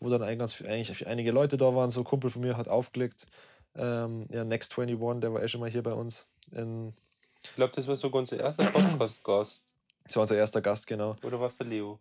wo 0.00 0.08
dann 0.08 0.22
eigentlich 0.22 1.06
einige 1.06 1.30
Leute 1.30 1.56
da 1.56 1.74
waren. 1.74 1.90
So 1.90 2.00
ein 2.00 2.04
Kumpel 2.04 2.30
von 2.30 2.42
mir 2.42 2.56
hat 2.56 2.68
aufgelegt. 2.68 3.26
Ähm, 3.74 4.26
ja, 4.30 4.44
Next 4.44 4.76
21, 4.78 5.20
der 5.20 5.32
war 5.32 5.42
eh 5.42 5.48
schon 5.48 5.60
mal 5.60 5.70
hier 5.70 5.82
bei 5.82 5.92
uns. 5.92 6.26
In 6.52 6.94
ich 7.42 7.54
glaube, 7.54 7.72
das 7.74 7.86
war 7.86 7.96
sogar 7.96 8.20
unser 8.20 8.38
erster 8.38 8.64
Podcast-Gast. 8.70 9.74
Das 10.04 10.16
war 10.16 10.22
unser 10.22 10.36
erster 10.36 10.60
Gast, 10.60 10.86
genau. 10.86 11.16
Oder 11.22 11.38
war 11.38 11.48
es 11.48 11.56
der 11.56 11.66
Leo? 11.66 12.00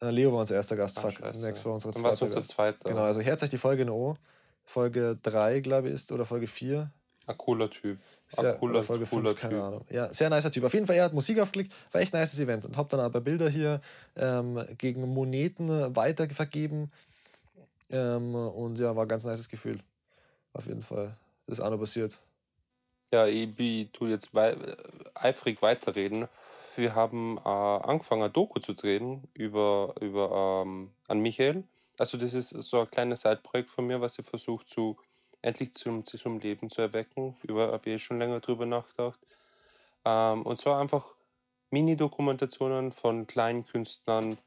Äh, 0.00 0.10
Leo 0.10 0.32
war 0.32 0.40
unser 0.40 0.54
erster 0.54 0.76
Gast. 0.76 0.98
Ach, 0.98 1.34
Next 1.34 1.64
war 1.64 1.74
unser 1.74 1.92
zweiter 1.92 2.22
unser 2.22 2.42
zweiter. 2.42 2.88
Genau, 2.88 3.02
also 3.02 3.20
herzlich 3.20 3.50
die 3.50 3.58
Folge 3.58 3.82
in 3.82 3.90
O. 3.90 4.16
Folge 4.64 5.18
3, 5.22 5.60
glaube 5.60 5.88
ich, 5.88 5.94
ist, 5.94 6.12
oder 6.12 6.24
Folge 6.24 6.46
4. 6.46 6.92
Ein 7.28 7.36
cooler 7.36 7.68
Typ. 7.68 7.98
Sehr, 8.26 8.54
cooler, 8.54 8.82
Folge 8.82 9.04
cooler 9.04 9.30
5, 9.30 9.40
keine 9.40 9.54
typ. 9.54 9.62
Ahnung. 9.62 9.84
Ja, 9.90 10.10
sehr 10.10 10.30
nicer 10.30 10.50
Typ. 10.50 10.64
Auf 10.64 10.72
jeden 10.72 10.86
Fall, 10.86 10.96
er 10.96 11.04
hat 11.04 11.12
Musik 11.12 11.38
aufgelegt, 11.38 11.74
war 11.92 12.00
echt 12.00 12.14
ein 12.14 12.20
nices 12.20 12.40
Event. 12.40 12.64
Und 12.64 12.78
habe 12.78 12.88
dann 12.88 13.00
aber 13.00 13.20
Bilder 13.20 13.50
hier 13.50 13.82
ähm, 14.16 14.64
gegen 14.78 15.06
Moneten 15.06 15.68
weitervergeben. 15.94 16.90
Ähm, 17.90 18.34
und 18.34 18.78
ja, 18.78 18.96
war 18.96 19.04
ein 19.04 19.08
ganz 19.08 19.26
nices 19.26 19.50
Gefühl. 19.50 19.80
Auf 20.54 20.66
jeden 20.66 20.80
Fall. 20.80 21.16
Das 21.46 21.58
ist 21.58 21.64
auch 21.64 21.70
noch 21.70 21.78
passiert. 21.78 22.18
Ja, 23.12 23.26
ich 23.26 23.90
tue 23.92 24.08
jetzt 24.08 24.34
wei 24.34 24.56
eifrig 25.14 25.60
weiterreden. 25.60 26.28
Wir 26.76 26.94
haben 26.94 27.36
äh, 27.44 27.48
angefangen, 27.48 28.22
ein 28.22 28.32
Doku 28.32 28.58
zu 28.58 28.72
drehen 28.72 29.28
über, 29.34 29.94
über 30.00 30.62
ähm, 30.64 30.92
an 31.08 31.20
Michael. 31.20 31.64
Also 31.98 32.16
das 32.16 32.32
ist 32.32 32.50
so 32.50 32.80
ein 32.80 32.90
kleines 32.90 33.20
Seitprojekt 33.22 33.68
von 33.68 33.86
mir, 33.86 34.00
was 34.00 34.18
ich 34.18 34.24
versuche 34.24 34.64
zu 34.64 34.96
endlich 35.42 35.72
zum, 35.74 36.04
zum 36.04 36.38
Leben 36.38 36.70
zu 36.70 36.80
erwecken. 36.80 37.36
Über 37.42 37.72
habe 37.72 37.90
ich 37.90 38.02
schon 38.02 38.18
länger 38.18 38.40
drüber 38.40 38.66
nachgedacht. 38.66 39.18
Ähm, 40.04 40.42
und 40.42 40.58
zwar 40.58 40.80
einfach 40.80 41.14
Mini-Dokumentationen 41.70 42.92
von 42.92 43.26
kleinen 43.26 43.66
Künstlern, 43.66 44.38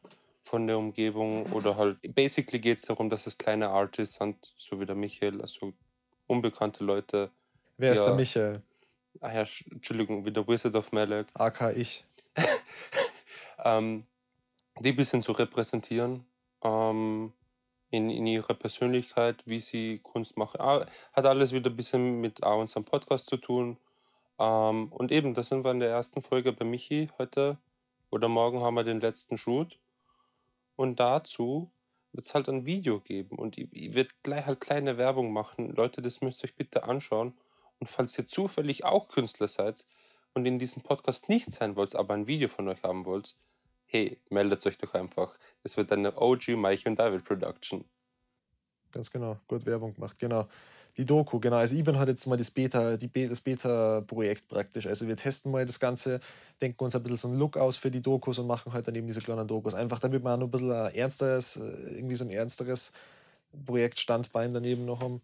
von 0.43 0.65
der 0.65 0.77
Umgebung 0.77 1.45
oder 1.51 1.77
halt, 1.77 1.99
basically 2.15 2.59
geht 2.59 2.77
es 2.77 2.83
darum, 2.83 3.09
dass 3.09 3.27
es 3.27 3.37
kleine 3.37 3.69
Artists 3.69 4.17
sind, 4.17 4.37
so 4.57 4.79
wie 4.79 4.85
der 4.85 4.95
Michael, 4.95 5.39
also 5.39 5.73
unbekannte 6.25 6.83
Leute. 6.83 7.29
Wer 7.77 7.93
ist 7.93 8.03
der 8.03 8.15
Michael? 8.15 8.61
Ah 9.19 9.33
ja, 9.33 9.45
Entschuldigung, 9.69 10.25
wie 10.25 10.31
der 10.31 10.47
Wizard 10.47 10.75
of 10.75 10.91
Malek. 10.91 11.27
AK 11.35 11.73
ich. 11.75 12.05
ähm, 13.63 14.05
die 14.79 14.89
ein 14.89 14.95
bisschen 14.95 15.21
zu 15.21 15.33
repräsentieren 15.33 16.25
ähm, 16.63 17.33
in, 17.91 18.09
in 18.09 18.25
ihrer 18.25 18.53
Persönlichkeit, 18.53 19.43
wie 19.45 19.59
sie 19.59 19.99
Kunst 19.99 20.37
machen. 20.37 20.59
Ah, 20.61 20.85
hat 21.13 21.25
alles 21.25 21.51
wieder 21.51 21.69
ein 21.69 21.75
bisschen 21.75 22.21
mit 22.21 22.43
unserem 22.43 22.85
Podcast 22.85 23.27
zu 23.29 23.37
tun. 23.37 23.77
Ähm, 24.39 24.91
und 24.91 25.11
eben, 25.11 25.33
da 25.33 25.43
sind 25.43 25.63
wir 25.63 25.71
in 25.71 25.81
der 25.81 25.91
ersten 25.91 26.21
Folge 26.21 26.53
bei 26.53 26.65
Michi 26.65 27.09
heute 27.19 27.57
oder 28.09 28.27
morgen 28.29 28.61
haben 28.61 28.75
wir 28.75 28.83
den 28.83 29.01
letzten 29.01 29.37
Shoot. 29.37 29.77
Und 30.77 30.99
dazu 30.99 31.69
wird 32.13 32.25
es 32.25 32.33
halt 32.33 32.49
ein 32.49 32.65
Video 32.65 32.99
geben 32.99 33.37
und 33.37 33.57
ich, 33.57 33.67
ich 33.71 33.93
werde 33.93 34.09
gleich 34.23 34.45
halt 34.45 34.61
kleine 34.61 34.97
Werbung 34.97 35.31
machen. 35.31 35.75
Leute, 35.75 36.01
das 36.01 36.21
müsst 36.21 36.43
ihr 36.43 36.45
euch 36.45 36.55
bitte 36.55 36.83
anschauen. 36.83 37.33
Und 37.79 37.87
falls 37.87 38.17
ihr 38.17 38.27
zufällig 38.27 38.85
auch 38.85 39.09
Künstler 39.09 39.47
seid 39.47 39.85
und 40.33 40.45
in 40.45 40.59
diesem 40.59 40.81
Podcast 40.81 41.29
nicht 41.29 41.51
sein 41.51 41.75
wollt, 41.75 41.95
aber 41.95 42.13
ein 42.13 42.27
Video 42.27 42.47
von 42.47 42.67
euch 42.67 42.83
haben 42.83 43.05
wollt, 43.05 43.35
hey, 43.91 44.17
meldet 44.29 44.65
euch 44.65 44.77
doch 44.77 44.93
einfach. 44.93 45.37
Es 45.63 45.77
wird 45.77 45.91
eine 45.91 46.15
OG 46.15 46.55
Mike 46.55 46.89
und 46.89 46.97
David 46.97 47.25
Production. 47.25 47.83
Ganz 48.91 49.11
genau, 49.11 49.37
gut 49.47 49.65
Werbung 49.65 49.93
gemacht, 49.93 50.17
genau. 50.17 50.47
Die 50.97 51.05
Doku, 51.05 51.39
genau. 51.39 51.57
Also 51.57 51.75
ich 51.75 51.83
bin 51.83 51.97
halt 51.97 52.09
jetzt 52.09 52.25
mal 52.27 52.35
das 52.35 52.51
Beta, 52.51 52.97
die 52.97 53.07
Be 53.07 53.27
das 53.27 53.39
Beta-Projekt 53.39 54.49
praktisch. 54.49 54.87
Also 54.87 55.07
wir 55.07 55.15
testen 55.15 55.51
mal 55.51 55.65
das 55.65 55.79
Ganze, 55.79 56.19
denken 56.59 56.83
uns 56.83 56.95
ein 56.95 57.03
bisschen 57.03 57.17
so 57.17 57.27
einen 57.29 57.39
Look 57.39 57.55
aus 57.55 57.77
für 57.77 57.91
die 57.91 58.01
Dokus 58.01 58.39
und 58.39 58.47
machen 58.47 58.73
halt 58.73 58.87
dann 58.87 58.95
eben 58.95 59.07
diese 59.07 59.21
kleinen 59.21 59.47
Dokus. 59.47 59.73
Einfach 59.73 59.99
damit 59.99 60.21
wir 60.23 60.33
auch 60.33 60.37
noch 60.37 60.47
ein 60.47 60.51
bisschen 60.51 60.71
ein 60.71 60.93
ernsteres, 60.93 61.57
äh, 61.57 61.95
irgendwie 61.95 62.15
so 62.15 62.25
ein 62.25 62.29
ernsteres 62.29 62.91
Projektstandbein 63.65 64.53
daneben 64.53 64.85
noch 64.85 64.99
haben. 64.99 65.21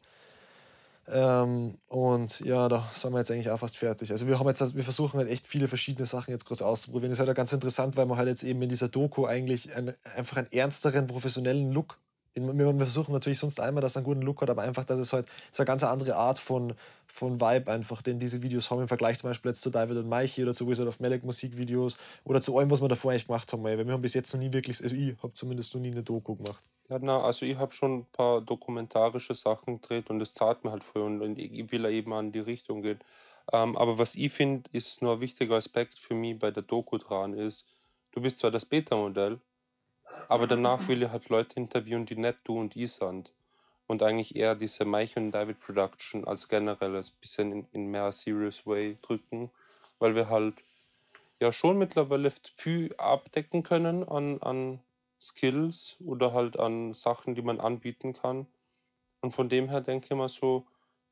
Ähm, 1.10 1.78
und 1.88 2.42
ja, 2.42 2.68
da 2.68 2.86
sind 2.94 3.14
wir 3.14 3.20
jetzt 3.20 3.32
eigentlich 3.32 3.50
auch 3.50 3.60
fast 3.60 3.78
fertig. 3.78 4.12
Also 4.12 4.28
wir 4.28 4.40
haben 4.40 4.48
jetzt, 4.48 4.76
wir 4.76 4.84
versuchen 4.84 5.18
halt 5.18 5.30
echt 5.30 5.48
viele 5.48 5.68
verschiedene 5.68 6.06
Sachen 6.06 6.32
jetzt 6.32 6.46
kurz 6.46 6.62
auszuprobieren. 6.62 7.12
Das 7.12 7.20
ist 7.20 7.26
halt 7.26 7.36
ganz 7.36 7.54
interessant, 7.54 7.96
weil 7.96 8.06
man 8.06 8.18
halt 8.18 8.28
jetzt 8.28 8.44
eben 8.44 8.62
in 8.62 8.70
dieser 8.70 8.90
Doku 8.90 9.26
eigentlich 9.26 9.76
ein, 9.76 9.94
einfach 10.16 10.38
einen 10.38 10.52
ernsteren, 10.52 11.08
professionellen 11.08 11.72
Look 11.72 11.98
wir 12.40 12.78
versuchen 12.78 13.14
natürlich 13.14 13.40
sonst 13.40 13.60
einmal, 13.60 13.82
dass 13.82 13.96
er 13.96 14.00
einen 14.00 14.06
guten 14.06 14.22
Look 14.22 14.42
hat, 14.42 14.50
aber 14.50 14.62
einfach, 14.62 14.84
dass 14.84 15.00
es 15.00 15.14
halt 15.14 15.28
ist 15.52 15.60
eine 15.60 15.66
ganz 15.66 15.84
andere 15.84 16.16
Art 16.16 16.38
von, 16.38 16.74
von 17.08 17.40
Vibe 17.40 17.72
einfach, 17.72 18.02
den 18.02 18.20
diese 18.20 18.42
Videos 18.44 18.70
haben 18.70 18.82
im 18.82 18.88
Vergleich 18.88 19.18
zum 19.20 19.30
Beispiel 19.30 19.50
jetzt 19.50 19.62
zu 19.62 19.70
David 19.70 19.98
und 19.98 20.10
Mikey 20.10 20.44
oder 20.44 20.54
zu 20.54 20.68
Wizard 20.68 20.88
of 20.88 21.00
Melek 21.00 21.24
Musikvideos 21.24 21.98
oder 22.24 22.42
zu 22.42 22.58
allem, 22.58 22.70
was 22.70 22.82
wir 22.82 22.88
davor 22.88 23.12
eigentlich 23.12 23.28
gemacht 23.28 23.52
haben. 23.52 23.64
Weil 23.64 23.86
wir 23.86 23.94
haben 23.94 24.02
bis 24.02 24.14
jetzt 24.14 24.34
noch 24.34 24.40
nie 24.40 24.52
wirklich, 24.52 24.82
also 24.84 24.96
ich 24.96 25.16
habe 25.22 25.34
zumindest 25.34 25.74
noch 25.74 25.82
nie 25.82 25.92
eine 25.92 26.04
Doku 26.04 26.36
gemacht. 26.36 26.64
Ja, 26.90 27.00
na, 27.02 27.22
also 27.22 27.46
ich 27.46 27.58
habe 27.58 27.74
schon 27.74 28.00
ein 28.00 28.06
paar 28.14 28.40
dokumentarische 28.42 29.36
Sachen 29.36 29.82
gedreht 29.82 30.10
und 30.10 30.20
das 30.20 30.34
zahlt 30.34 30.64
mir 30.64 30.72
halt 30.72 30.84
voll 30.86 31.22
und 31.22 31.38
ich 31.38 31.72
will 31.72 31.86
eben 31.86 32.14
an 32.14 32.32
die 32.32 32.40
Richtung 32.40 32.82
gehen. 32.82 33.00
Ähm, 33.52 33.78
aber 33.78 33.98
was 33.98 34.16
ich 34.16 34.32
finde, 34.32 34.70
ist 34.72 35.02
nur 35.02 35.14
ein 35.16 35.22
wichtiger 35.22 35.56
Aspekt 35.56 36.00
für 36.00 36.14
mich 36.14 36.40
bei 36.40 36.50
der 36.52 36.64
Doku 36.64 36.98
dran 36.98 37.34
ist, 37.34 37.66
du 38.12 38.22
bist 38.22 38.40
zwar 38.40 38.52
das 38.52 38.66
Beta-Modell, 38.66 39.40
aber 40.30 40.48
danach 40.48 40.88
will 40.88 41.04
ich 41.04 41.10
halt 41.10 41.28
Leute 41.30 41.58
interviewen, 41.58 42.06
die 42.06 42.16
nicht 42.16 42.40
du 42.46 42.60
und 42.60 42.76
ich 42.76 42.94
sind. 42.94 43.32
Und 43.88 44.04
eigentlich 44.04 44.36
eher 44.36 44.56
diese 44.56 44.86
Mike 44.86 45.20
und 45.20 45.32
David 45.32 45.60
Production 45.60 46.26
als 46.26 46.48
generelles 46.50 47.12
bisschen 47.12 47.52
in, 47.52 47.68
in 47.74 47.92
mehr 47.92 48.12
serious 48.14 48.66
way 48.66 48.98
drücken, 49.02 49.50
weil 50.00 50.16
wir 50.16 50.30
halt 50.30 50.56
ja 51.40 51.52
schon 51.52 51.78
mittlerweile 51.78 52.32
viel 52.56 52.94
abdecken 52.98 53.64
können 53.64 54.08
an, 54.08 54.42
an 54.42 54.80
Skills 55.20 55.98
oder 56.00 56.34
halt 56.34 56.60
an 56.60 56.94
Sachen, 56.94 57.36
die 57.36 57.42
man 57.42 57.60
anbieten 57.60 58.14
kann. 58.14 58.48
Und 59.22 59.34
von 59.34 59.50
dem 59.50 59.70
her 59.70 59.82
denke 59.82 60.08
ich 60.10 60.18
mal 60.18 60.30
so, 60.30 60.66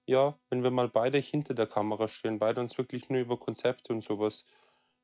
ja, 0.05 0.37
wenn 0.49 0.63
wir 0.63 0.71
mal 0.71 0.87
beide 0.87 1.17
hinter 1.17 1.53
der 1.53 1.67
Kamera 1.67 2.07
stehen, 2.07 2.39
beide 2.39 2.61
uns 2.61 2.77
wirklich 2.77 3.09
nur 3.09 3.19
über 3.19 3.37
Konzepte 3.37 3.91
und 3.91 4.03
sowas 4.03 4.45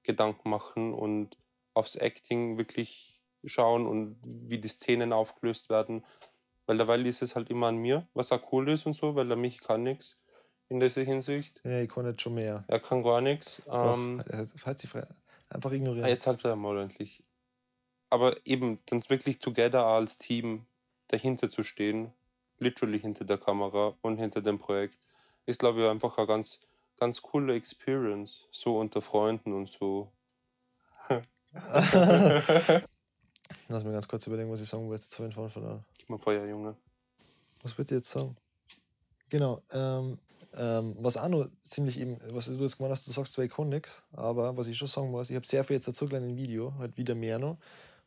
Gedanken 0.03 0.49
machen 0.49 0.93
und 0.93 1.37
aufs 1.73 1.95
Acting 1.95 2.57
wirklich 2.57 3.21
schauen 3.45 3.87
und 3.87 4.17
wie 4.23 4.59
die 4.59 4.67
Szenen 4.67 5.13
aufgelöst 5.13 5.69
werden. 5.69 6.05
Weil 6.67 6.77
derweil 6.77 7.05
ist 7.07 7.21
es 7.21 7.35
halt 7.35 7.49
immer 7.49 7.67
an 7.67 7.77
mir, 7.77 8.07
was 8.13 8.31
auch 8.31 8.51
cool 8.51 8.69
ist 8.69 8.85
und 8.85 8.93
so, 8.93 9.15
weil 9.15 9.29
er 9.29 9.35
mich 9.35 9.61
kann 9.61 9.83
nichts 9.83 10.19
in 10.69 10.79
dieser 10.79 11.01
Hinsicht. 11.01 11.61
Ja, 11.63 11.81
ich 11.81 11.89
kann 11.89 12.05
nicht 12.05 12.21
schon 12.21 12.35
mehr. 12.35 12.63
Er 12.67 12.79
kann 12.79 13.03
gar 13.03 13.19
nichts. 13.19 13.61
Ähm, 13.69 14.23
halt 14.65 14.79
sie 14.79 14.87
frei. 14.87 15.05
Einfach 15.49 15.71
ignorieren. 15.71 16.07
Jetzt 16.07 16.27
halt 16.27 16.45
er 16.45 16.55
mal 16.55 16.77
endlich. 16.79 17.23
Aber 18.11 18.45
eben, 18.45 18.79
dann 18.87 19.01
wirklich 19.09 19.39
together 19.39 19.85
als 19.85 20.17
Team 20.17 20.65
dahinter 21.07 21.49
zu 21.49 21.63
stehen, 21.63 22.11
literally 22.59 22.99
hinter 22.99 23.25
der 23.25 23.37
Kamera 23.37 23.95
und 24.01 24.17
hinter 24.17 24.41
dem 24.41 24.59
Projekt, 24.59 24.99
ist, 25.45 25.59
glaube 25.59 25.81
ich, 25.81 25.87
einfach 25.89 26.17
eine 26.17 26.27
ganz, 26.27 26.59
ganz 26.97 27.21
coole 27.21 27.55
Experience. 27.55 28.47
So 28.51 28.77
unter 28.79 29.01
Freunden 29.01 29.53
und 29.53 29.69
so. 29.69 30.11
Lass 33.69 33.83
mir 33.83 33.91
ganz 33.91 34.07
kurz 34.07 34.27
überlegen, 34.27 34.51
was 34.51 34.61
ich 34.61 34.69
sagen 34.69 34.87
wollte. 34.87 35.03
Jetzt 35.03 35.17
habe 35.17 35.29
ich 35.29 35.35
den 35.35 35.49
verloren. 35.49 35.85
Gib 35.97 36.09
mal 36.09 36.19
Feuer, 36.19 36.45
Junge. 36.45 36.75
Was 37.63 37.77
wird 37.77 37.91
jetzt 37.91 38.09
sagen? 38.09 38.35
Genau. 39.29 39.61
Ähm, 39.71 40.19
ähm, 40.53 40.95
was 40.99 41.15
auch 41.15 41.29
noch 41.29 41.47
ziemlich 41.61 41.99
eben, 41.99 42.17
was 42.31 42.47
du 42.47 42.55
jetzt 42.55 42.77
gemeint 42.77 42.91
hast, 42.91 43.07
du 43.07 43.11
sagst 43.11 43.33
zwar, 43.33 43.45
ich 43.45 43.51
kann 43.51 43.69
nichts, 43.69 44.03
aber 44.11 44.57
was 44.57 44.67
ich 44.67 44.77
schon 44.77 44.89
sagen 44.89 45.11
muss, 45.11 45.29
ich 45.29 45.35
habe 45.37 45.47
sehr 45.47 45.63
viel 45.63 45.77
jetzt 45.77 45.87
dazu 45.87 46.07
gelernt 46.07 46.27
im 46.29 46.35
Video, 46.35 46.73
halt 46.77 46.97
wieder 46.97 47.15
mehr 47.15 47.39
noch. 47.39 47.57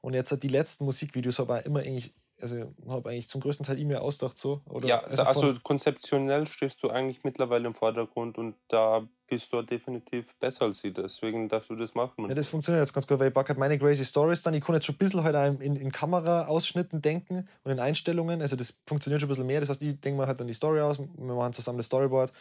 Und 0.05 0.13
jetzt 0.13 0.31
hat 0.33 0.43
die 0.43 0.49
letzten 0.49 0.85
Musikvideos 0.85 1.41
aber 1.41 1.65
immer 1.65 1.81
eigentlich 1.81 2.13
also 2.43 2.75
habe 2.89 3.11
eigentlich 3.11 3.29
zum 3.29 3.41
größten 3.41 3.65
Teil 3.65 3.79
E-Mail 3.79 3.99
ausgedacht 3.99 4.37
so. 4.37 4.61
Oder 4.69 4.89
ja, 4.89 5.01
also, 5.01 5.23
also 5.23 5.55
konzeptionell 5.63 6.47
stehst 6.47 6.83
du 6.83 6.91
eigentlich 6.91 7.23
mittlerweile 7.23 7.67
im 7.67 7.75
Vordergrund 7.75 8.37
und 8.39 8.57
da 8.69 9.07
bist 9.29 9.53
du 9.53 9.63
definitiv 9.63 10.35
besser 10.41 10.65
als 10.65 10.79
sie. 10.79 10.93
Deswegen 10.93 11.49
darfst 11.49 11.71
du 11.71 11.77
das 11.77 11.95
machen. 11.95 12.29
Ja, 12.29 12.35
das 12.35 12.49
funktioniert 12.49 12.83
jetzt 12.83 12.93
ganz 12.93 13.07
gut, 13.07 13.19
weil 13.19 13.31
ich 13.31 13.35
halt 13.35 13.57
meine 13.57 13.79
Crazy 13.79 14.05
Stories 14.05 14.43
dann. 14.43 14.53
Ich 14.53 14.63
kann 14.63 14.75
jetzt 14.75 14.85
schon 14.85 14.97
ein 14.97 14.99
bisschen 14.99 15.23
halt 15.23 15.61
in, 15.63 15.77
in 15.77 15.93
Kamera-Ausschnitten 15.93 17.01
denken 17.01 17.49
und 17.63 17.71
in 17.71 17.79
Einstellungen. 17.79 18.43
Also 18.43 18.57
das 18.57 18.75
funktioniert 18.87 19.21
schon 19.21 19.29
ein 19.29 19.31
bisschen 19.31 19.47
mehr. 19.47 19.61
Das 19.61 19.71
heißt, 19.71 19.83
ich 19.83 20.01
denke 20.01 20.19
mal 20.19 20.27
halt 20.27 20.39
dann 20.41 20.49
die 20.49 20.55
Story 20.55 20.81
aus, 20.81 20.99
wir 20.99 21.35
machen 21.35 21.53
zusammen 21.53 21.79
das 21.79 21.87
Storyboard. 21.87 22.33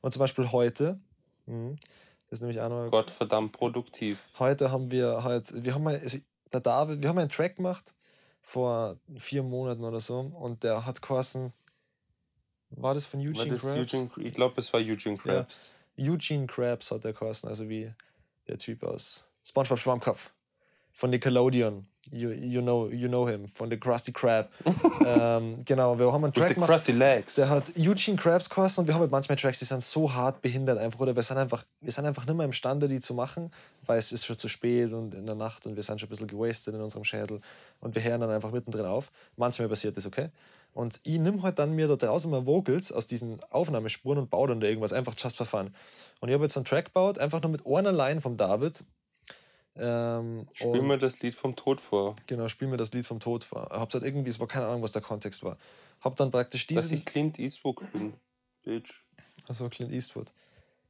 Und 0.00 0.12
zum 0.12 0.20
Beispiel 0.20 0.50
heute, 0.50 0.98
mh, 1.46 1.74
das 2.30 2.38
ist 2.38 2.40
nämlich 2.40 2.60
auch 2.60 2.68
noch. 2.68 2.90
Gott 2.90 3.10
verdammt 3.10 3.52
produktiv. 3.52 4.18
Heute 4.38 4.70
haben 4.70 4.90
wir 4.90 5.24
halt, 5.24 5.52
wir 5.64 5.74
haben 5.74 5.82
mal, 5.82 5.98
also 5.98 6.18
der 6.52 6.60
David, 6.60 7.02
wir 7.02 7.08
haben 7.08 7.18
einen 7.18 7.30
Track 7.30 7.56
gemacht 7.56 7.94
vor 8.42 8.96
vier 9.16 9.42
Monaten 9.42 9.84
oder 9.84 10.00
so 10.00 10.20
und 10.20 10.62
der 10.64 10.84
hat 10.84 11.00
geheißen, 11.00 11.52
war 12.70 12.94
das 12.94 13.06
von 13.06 13.20
Eugene 13.20 13.56
Krabs? 13.56 13.94
Eugene, 13.94 14.10
ich 14.16 14.34
glaube, 14.34 14.60
es 14.60 14.72
war 14.72 14.80
Eugene 14.80 15.16
Krabs. 15.16 15.72
Ja. 15.96 16.12
Eugene 16.12 16.46
Krabs 16.46 16.90
hat 16.90 17.04
der 17.04 17.12
geheißen, 17.12 17.48
also 17.48 17.68
wie 17.68 17.92
der 18.48 18.58
Typ 18.58 18.82
aus 18.82 19.28
SpongeBob 19.44 19.78
Schwammkopf 19.78 20.32
von 20.92 21.10
Nickelodeon. 21.10 21.86
You, 22.10 22.30
you, 22.30 22.60
know, 22.60 22.88
you 22.88 23.08
know 23.08 23.28
him, 23.28 23.48
von 23.48 23.70
The 23.70 23.78
Krusty 23.78 24.12
Krab. 24.12 24.50
ähm, 25.06 25.58
genau, 25.64 25.96
wir 25.98 26.12
haben 26.12 26.24
einen 26.24 26.32
Track 26.32 26.54
gemacht. 26.54 26.68
Krusty 26.68 26.92
Legs. 26.92 27.36
Der 27.36 27.48
hat 27.48 27.72
Eugene 27.78 28.16
Krabs 28.16 28.48
gekostet 28.48 28.80
und 28.80 28.86
wir 28.88 28.94
haben 28.94 29.02
halt 29.02 29.12
manchmal 29.12 29.36
Tracks, 29.36 29.60
die 29.60 29.64
sind 29.64 29.82
so 29.82 30.12
hart 30.12 30.42
behindert 30.42 30.78
einfach. 30.78 30.98
Oder 30.98 31.14
wir 31.14 31.22
sind 31.22 31.38
einfach, 31.38 31.64
wir 31.80 31.92
sind 31.92 32.04
einfach 32.04 32.26
nicht 32.26 32.34
mehr 32.34 32.44
imstande, 32.44 32.88
die 32.88 32.98
zu 32.98 33.14
machen, 33.14 33.52
weil 33.86 33.98
es 33.98 34.10
ist 34.10 34.26
schon 34.26 34.36
zu 34.36 34.48
spät 34.48 34.92
und 34.92 35.14
in 35.14 35.26
der 35.26 35.36
Nacht 35.36 35.64
und 35.66 35.76
wir 35.76 35.82
sind 35.84 36.00
schon 36.00 36.08
ein 36.08 36.10
bisschen 36.10 36.26
gewastet 36.26 36.74
in 36.74 36.80
unserem 36.80 37.04
Schädel. 37.04 37.40
Und 37.80 37.94
wir 37.94 38.02
hören 38.02 38.20
dann 38.20 38.30
einfach 38.30 38.50
mittendrin 38.50 38.86
auf. 38.86 39.12
Manchmal 39.36 39.68
passiert 39.68 39.96
das, 39.96 40.04
okay? 40.04 40.30
Und 40.74 41.00
ich 41.04 41.18
nehme 41.18 41.42
halt 41.42 41.58
dann 41.58 41.74
mir 41.74 41.86
da 41.86 41.96
draußen 41.96 42.30
mal 42.30 42.46
Vocals 42.46 42.90
aus 42.90 43.06
diesen 43.06 43.38
Aufnahmespuren 43.50 44.18
und 44.18 44.30
baue 44.30 44.48
dann 44.48 44.60
da 44.60 44.66
irgendwas, 44.66 44.92
einfach 44.92 45.14
just 45.16 45.36
for 45.36 45.46
fun. 45.46 45.70
Und 46.20 46.28
ich 46.28 46.34
habe 46.34 46.44
jetzt 46.44 46.56
einen 46.56 46.64
Track 46.64 46.86
gebaut, 46.86 47.18
einfach 47.18 47.42
nur 47.42 47.50
mit 47.50 47.66
einer 47.66 47.92
Line 47.92 48.20
vom 48.20 48.36
David, 48.36 48.84
ähm, 49.76 50.46
spiel 50.52 50.82
mir 50.82 50.98
das 50.98 51.20
Lied 51.20 51.34
vom 51.34 51.56
Tod 51.56 51.80
vor. 51.80 52.14
Genau, 52.26 52.48
spiel 52.48 52.68
mir 52.68 52.76
das 52.76 52.92
Lied 52.92 53.06
vom 53.06 53.20
Tod 53.20 53.44
vor. 53.44 53.68
Habt 53.70 53.94
halt 53.94 54.04
irgendwie, 54.04 54.30
es 54.30 54.38
war 54.38 54.46
keine 54.46 54.66
Ahnung, 54.66 54.82
was 54.82 54.92
der 54.92 55.02
Kontext 55.02 55.42
war. 55.42 55.56
Hab 56.00 56.16
dann 56.16 56.30
praktisch 56.30 56.66
diesen. 56.66 56.82
Dass 56.82 56.92
ich 56.92 57.04
Clint 57.04 57.38
Eastwood 57.38 57.80
bin. 57.92 58.14
Bitch. 58.64 59.02
Achso, 59.48 59.68
Clint 59.68 59.92
Eastwood. 59.92 60.32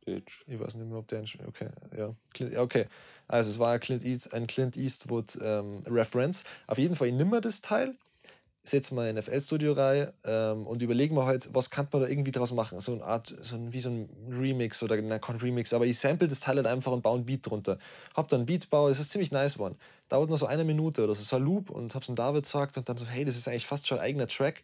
Bitch. 0.05 0.45
Ich 0.49 0.59
weiß 0.59 0.75
nicht 0.77 0.89
mehr, 0.89 0.99
ob 0.99 1.07
der. 1.09 1.23
Okay, 1.47 1.69
ja. 1.97 2.15
Clint, 2.35 2.57
okay. 2.57 2.87
Also, 3.29 3.51
es 3.51 3.59
war 3.59 3.73
ein 3.73 3.81
Clint, 3.81 4.05
East, 4.05 4.35
ein 4.35 4.47
Clint 4.47 4.77
Eastwood 4.77 5.39
ähm, 5.41 5.81
Reference. 5.87 6.45
Auf 6.67 6.79
jeden 6.79 6.97
Fall, 6.97 7.09
ich 7.09 7.15
nehme 7.15 7.41
das 7.41 7.61
Teil 7.61 7.95
setzen 8.65 8.97
wir 8.97 9.03
ein 9.03 9.21
FL-Studio 9.21 9.73
rein 9.73 10.09
ähm, 10.25 10.67
und 10.67 10.83
überlegen 10.83 11.17
wir 11.17 11.27
halt, 11.27 11.51
was 11.53 11.71
kann 11.71 11.89
man 11.93 12.03
da 12.03 12.09
irgendwie 12.09 12.31
draus 12.31 12.53
machen. 12.53 12.79
So 12.79 12.93
eine 12.93 13.05
Art, 13.05 13.27
so 13.27 13.57
ein, 13.57 13.73
wie 13.73 13.81
so 13.81 13.91
ein 13.91 14.09
Remix 14.31 14.83
oder 14.83 15.01
na, 15.03 15.19
kein 15.19 15.37
Remix, 15.37 15.75
aber 15.75 15.85
ich 15.85 15.99
sample 15.99 16.29
das 16.29 16.41
Teil 16.41 16.57
halt 16.57 16.67
einfach 16.67 16.93
und 16.93 17.03
baue 17.03 17.19
ein 17.19 17.25
Beat 17.25 17.45
drunter. 17.45 17.79
Hab 18.15 18.29
dann 18.29 18.43
ein 18.43 18.47
Beat 18.47 18.71
baue, 18.71 18.89
das 18.89 19.01
ist 19.01 19.11
ziemlich 19.11 19.33
nice 19.33 19.59
one. 19.59 19.75
Dauert 20.09 20.29
nur 20.29 20.39
so 20.39 20.47
eine 20.47 20.65
Minute 20.65 21.03
oder 21.03 21.15
so, 21.15 21.23
so 21.23 21.37
ein 21.37 21.43
Loop 21.43 21.71
und 21.71 21.95
hab's 21.95 22.07
dann 22.07 22.17
David 22.17 22.45
gesagt 22.45 22.77
und 22.77 22.89
dann 22.89 22.97
so, 22.97 23.05
hey, 23.07 23.25
das 23.25 23.37
ist 23.37 23.49
eigentlich 23.49 23.67
fast 23.67 23.87
schon 23.87 23.99
ein 23.99 24.05
eigener 24.05 24.29
Track. 24.29 24.63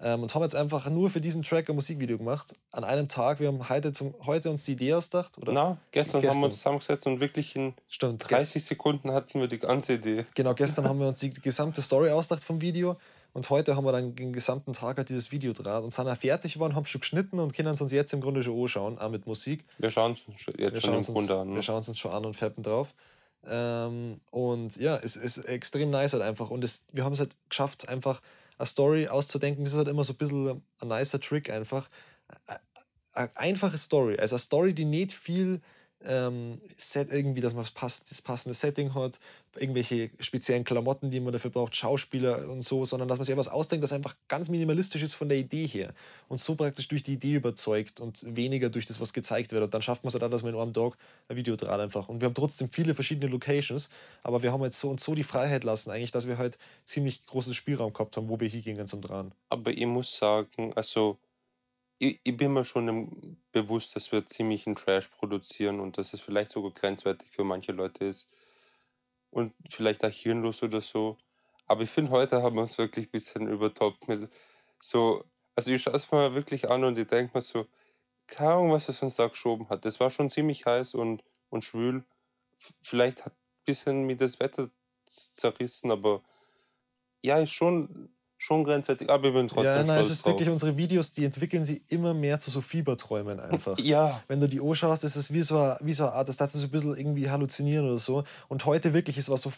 Ähm, 0.00 0.22
und 0.22 0.34
haben 0.34 0.42
jetzt 0.42 0.54
einfach 0.54 0.88
nur 0.90 1.10
für 1.10 1.20
diesen 1.20 1.42
Track 1.42 1.68
ein 1.68 1.74
Musikvideo 1.74 2.18
gemacht. 2.18 2.54
An 2.70 2.84
einem 2.84 3.08
Tag. 3.08 3.40
Wir 3.40 3.48
haben 3.48 3.68
heute, 3.68 3.92
zum, 3.92 4.14
heute 4.26 4.48
uns 4.48 4.64
die 4.64 4.72
Idee 4.72 4.94
ausgedacht. 4.94 5.36
Oder? 5.38 5.52
Na, 5.52 5.78
gestern, 5.90 6.20
gestern, 6.20 6.36
haben 6.36 6.42
wir 6.42 6.46
uns 6.46 6.56
zusammengesetzt 6.56 7.06
und 7.06 7.20
wirklich 7.20 7.56
in 7.56 7.74
Stimmt, 7.88 8.30
30 8.30 8.64
Sekunden 8.64 9.10
hatten 9.10 9.40
wir 9.40 9.48
die 9.48 9.58
ganze 9.58 9.94
Idee. 9.94 10.24
Genau, 10.34 10.54
gestern 10.54 10.88
haben 10.88 11.00
wir 11.00 11.08
uns 11.08 11.18
die 11.18 11.30
gesamte 11.30 11.82
Story 11.82 12.10
ausgedacht 12.10 12.44
vom 12.44 12.60
Video. 12.60 12.96
Und 13.38 13.50
heute 13.50 13.76
haben 13.76 13.84
wir 13.84 13.92
dann 13.92 14.16
den 14.16 14.32
gesamten 14.32 14.72
Tag 14.72 14.96
halt 14.96 15.10
dieses 15.10 15.30
Video 15.30 15.52
draht 15.52 15.84
und 15.84 15.92
sind 15.92 16.06
dann 16.06 16.16
fertig 16.16 16.54
geworden, 16.54 16.74
haben 16.74 16.86
schon 16.86 17.02
geschnitten 17.02 17.38
und 17.38 17.54
können 17.54 17.68
uns 17.68 17.92
jetzt 17.92 18.12
im 18.12 18.20
Grunde 18.20 18.42
schon 18.42 18.60
anschauen, 18.60 18.98
auch 18.98 19.10
mit 19.10 19.28
Musik. 19.28 19.64
Wir 19.78 19.92
schauen 19.92 20.14
es 20.14 20.22
uns 20.26 20.44
jetzt 20.58 20.74
wir 20.74 20.80
schon 20.80 20.94
im 20.94 21.04
Grunde 21.04 21.38
an. 21.38 21.50
Ne? 21.50 21.54
Wir 21.54 21.62
schauen 21.62 21.78
es 21.78 21.88
uns 21.88 22.00
schon 22.00 22.10
an 22.10 22.24
und 22.24 22.34
färben 22.34 22.64
drauf. 22.64 22.94
Ähm, 23.48 24.20
und 24.32 24.76
ja, 24.78 24.96
es 24.96 25.14
ist 25.14 25.38
extrem 25.38 25.88
nice 25.90 26.14
halt 26.14 26.24
einfach. 26.24 26.50
Und 26.50 26.64
es, 26.64 26.82
wir 26.92 27.04
haben 27.04 27.12
es 27.12 27.20
halt 27.20 27.30
geschafft, 27.48 27.88
einfach 27.88 28.20
eine 28.58 28.66
Story 28.66 29.06
auszudenken. 29.06 29.62
Das 29.62 29.74
ist 29.74 29.78
halt 29.78 29.88
immer 29.88 30.02
so 30.02 30.14
ein 30.14 30.16
bisschen 30.16 30.60
ein 30.80 30.88
nicer 30.88 31.20
Trick 31.20 31.48
einfach. 31.48 31.86
Eine 33.14 33.30
einfache 33.36 33.78
Story, 33.78 34.18
also 34.18 34.34
eine 34.34 34.40
Story, 34.40 34.74
die 34.74 34.84
nicht 34.84 35.12
viel 35.12 35.60
ähm, 36.04 36.60
Set 36.76 37.10
irgendwie, 37.10 37.40
dass 37.40 37.54
man 37.54 37.64
das 37.74 38.22
passende 38.22 38.54
Setting 38.54 38.94
hat, 38.94 39.18
irgendwelche 39.56 40.10
speziellen 40.20 40.64
Klamotten, 40.64 41.10
die 41.10 41.20
man 41.20 41.32
dafür 41.32 41.50
braucht, 41.50 41.74
Schauspieler 41.74 42.48
und 42.48 42.62
so, 42.62 42.84
sondern 42.84 43.08
dass 43.08 43.18
man 43.18 43.24
sich 43.24 43.32
etwas 43.32 43.48
ausdenkt, 43.48 43.82
das 43.82 43.92
einfach 43.92 44.14
ganz 44.28 44.48
minimalistisch 44.48 45.02
ist 45.02 45.14
von 45.14 45.28
der 45.28 45.38
Idee 45.38 45.66
her 45.66 45.92
und 46.28 46.40
so 46.40 46.54
praktisch 46.54 46.88
durch 46.88 47.02
die 47.02 47.14
Idee 47.14 47.34
überzeugt 47.34 48.00
und 48.00 48.24
weniger 48.36 48.70
durch 48.70 48.86
das, 48.86 49.00
was 49.00 49.12
gezeigt 49.12 49.52
wird. 49.52 49.64
Und 49.64 49.74
dann 49.74 49.82
schafft 49.82 50.04
man 50.04 50.08
es 50.08 50.14
halt 50.14 50.22
auch, 50.22 50.30
dass 50.30 50.42
man 50.42 50.54
in 50.54 50.60
einem 50.60 50.72
Tag 50.72 50.96
ein 51.28 51.36
Video 51.36 51.56
dreht 51.56 51.70
einfach. 51.70 52.08
Und 52.08 52.20
wir 52.20 52.26
haben 52.26 52.34
trotzdem 52.34 52.70
viele 52.70 52.94
verschiedene 52.94 53.30
Locations, 53.30 53.88
aber 54.22 54.42
wir 54.42 54.52
haben 54.52 54.62
jetzt 54.62 54.78
so 54.78 54.90
und 54.90 55.00
so 55.00 55.14
die 55.14 55.24
Freiheit 55.24 55.64
lassen, 55.64 55.90
eigentlich, 55.90 56.12
dass 56.12 56.28
wir 56.28 56.38
halt 56.38 56.58
ziemlich 56.84 57.24
großen 57.24 57.54
Spielraum 57.54 57.92
gehabt 57.92 58.16
haben, 58.16 58.28
wo 58.28 58.38
wir 58.38 58.48
hier 58.48 58.62
gingen 58.62 58.86
zum 58.86 59.00
Drehen. 59.00 59.32
Aber 59.48 59.72
ich 59.72 59.86
muss 59.86 60.16
sagen, 60.16 60.72
also 60.74 61.18
ich, 61.98 62.20
ich 62.22 62.36
bin 62.36 62.52
mir 62.52 62.64
schon 62.64 63.38
bewusst, 63.52 63.96
dass 63.96 64.12
wir 64.12 64.26
ziemlich 64.26 64.66
einen 64.66 64.76
Trash 64.76 65.08
produzieren 65.08 65.80
und 65.80 65.98
dass 65.98 66.12
es 66.12 66.20
vielleicht 66.20 66.52
sogar 66.52 66.72
grenzwertig 66.72 67.30
für 67.32 67.44
manche 67.44 67.72
Leute 67.72 68.04
ist 68.04 68.30
und 69.30 69.54
vielleicht 69.68 70.04
auch 70.04 70.10
hirnlos 70.10 70.62
oder 70.62 70.80
so. 70.80 71.16
Aber 71.66 71.82
ich 71.82 71.90
finde, 71.90 72.12
heute 72.12 72.42
haben 72.42 72.56
wir 72.56 72.62
uns 72.62 72.78
wirklich 72.78 73.08
ein 73.08 73.10
bisschen 73.10 73.48
übertoppt 73.48 74.08
mit 74.08 74.30
so, 74.80 75.24
also 75.56 75.70
ich 75.72 75.82
schaue 75.82 75.94
es 75.94 76.10
mir 76.12 76.34
wirklich 76.34 76.70
an 76.70 76.84
und 76.84 76.98
ich 76.98 77.06
denke 77.06 77.36
mir 77.36 77.42
so, 77.42 77.66
keine 78.26 78.52
Ahnung, 78.52 78.72
was 78.72 78.88
es 78.88 79.02
uns 79.02 79.16
da 79.16 79.26
geschoben 79.28 79.68
hat. 79.70 79.84
Das 79.84 80.00
war 80.00 80.10
schon 80.10 80.30
ziemlich 80.30 80.66
heiß 80.66 80.94
und, 80.94 81.24
und 81.50 81.64
schwül. 81.64 82.04
Vielleicht 82.82 83.24
hat 83.24 83.32
ein 83.34 83.64
bisschen 83.64 84.04
mir 84.06 84.16
das 84.16 84.40
Wetter 84.40 84.70
zerrissen, 85.06 85.90
aber 85.90 86.22
ja, 87.22 87.38
ist 87.38 87.52
schon 87.52 88.10
schon 88.38 88.64
grenzwertig, 88.64 89.10
aber 89.10 89.28
ich 89.28 89.34
bin 89.34 89.48
trotzdem 89.48 89.64
Ja, 89.64 89.82
nein, 89.82 89.98
es 90.00 90.10
ist 90.10 90.24
drauf. 90.24 90.32
wirklich, 90.32 90.48
unsere 90.48 90.76
Videos, 90.76 91.12
die 91.12 91.24
entwickeln 91.24 91.64
sich 91.64 91.82
immer 91.88 92.14
mehr 92.14 92.38
zu 92.38 92.50
so 92.50 92.60
Fieberträumen 92.60 93.40
einfach. 93.40 93.78
ja. 93.82 94.22
Wenn 94.28 94.40
du 94.40 94.48
die 94.48 94.60
anschaust, 94.60 95.04
ist 95.04 95.16
es 95.16 95.32
wie 95.32 95.42
so, 95.42 95.58
eine, 95.58 95.76
wie 95.82 95.92
so 95.92 96.04
eine 96.04 96.12
Art, 96.12 96.28
das 96.28 96.36
darfst 96.36 96.54
du 96.54 96.58
so 96.58 96.68
ein 96.68 96.70
bisschen 96.70 96.96
irgendwie 96.96 97.28
halluzinieren 97.28 97.86
oder 97.86 97.98
so. 97.98 98.22
Und 98.46 98.64
heute 98.64 98.94
wirklich, 98.94 99.18
es 99.18 99.28
war 99.28 99.36
so 99.36 99.50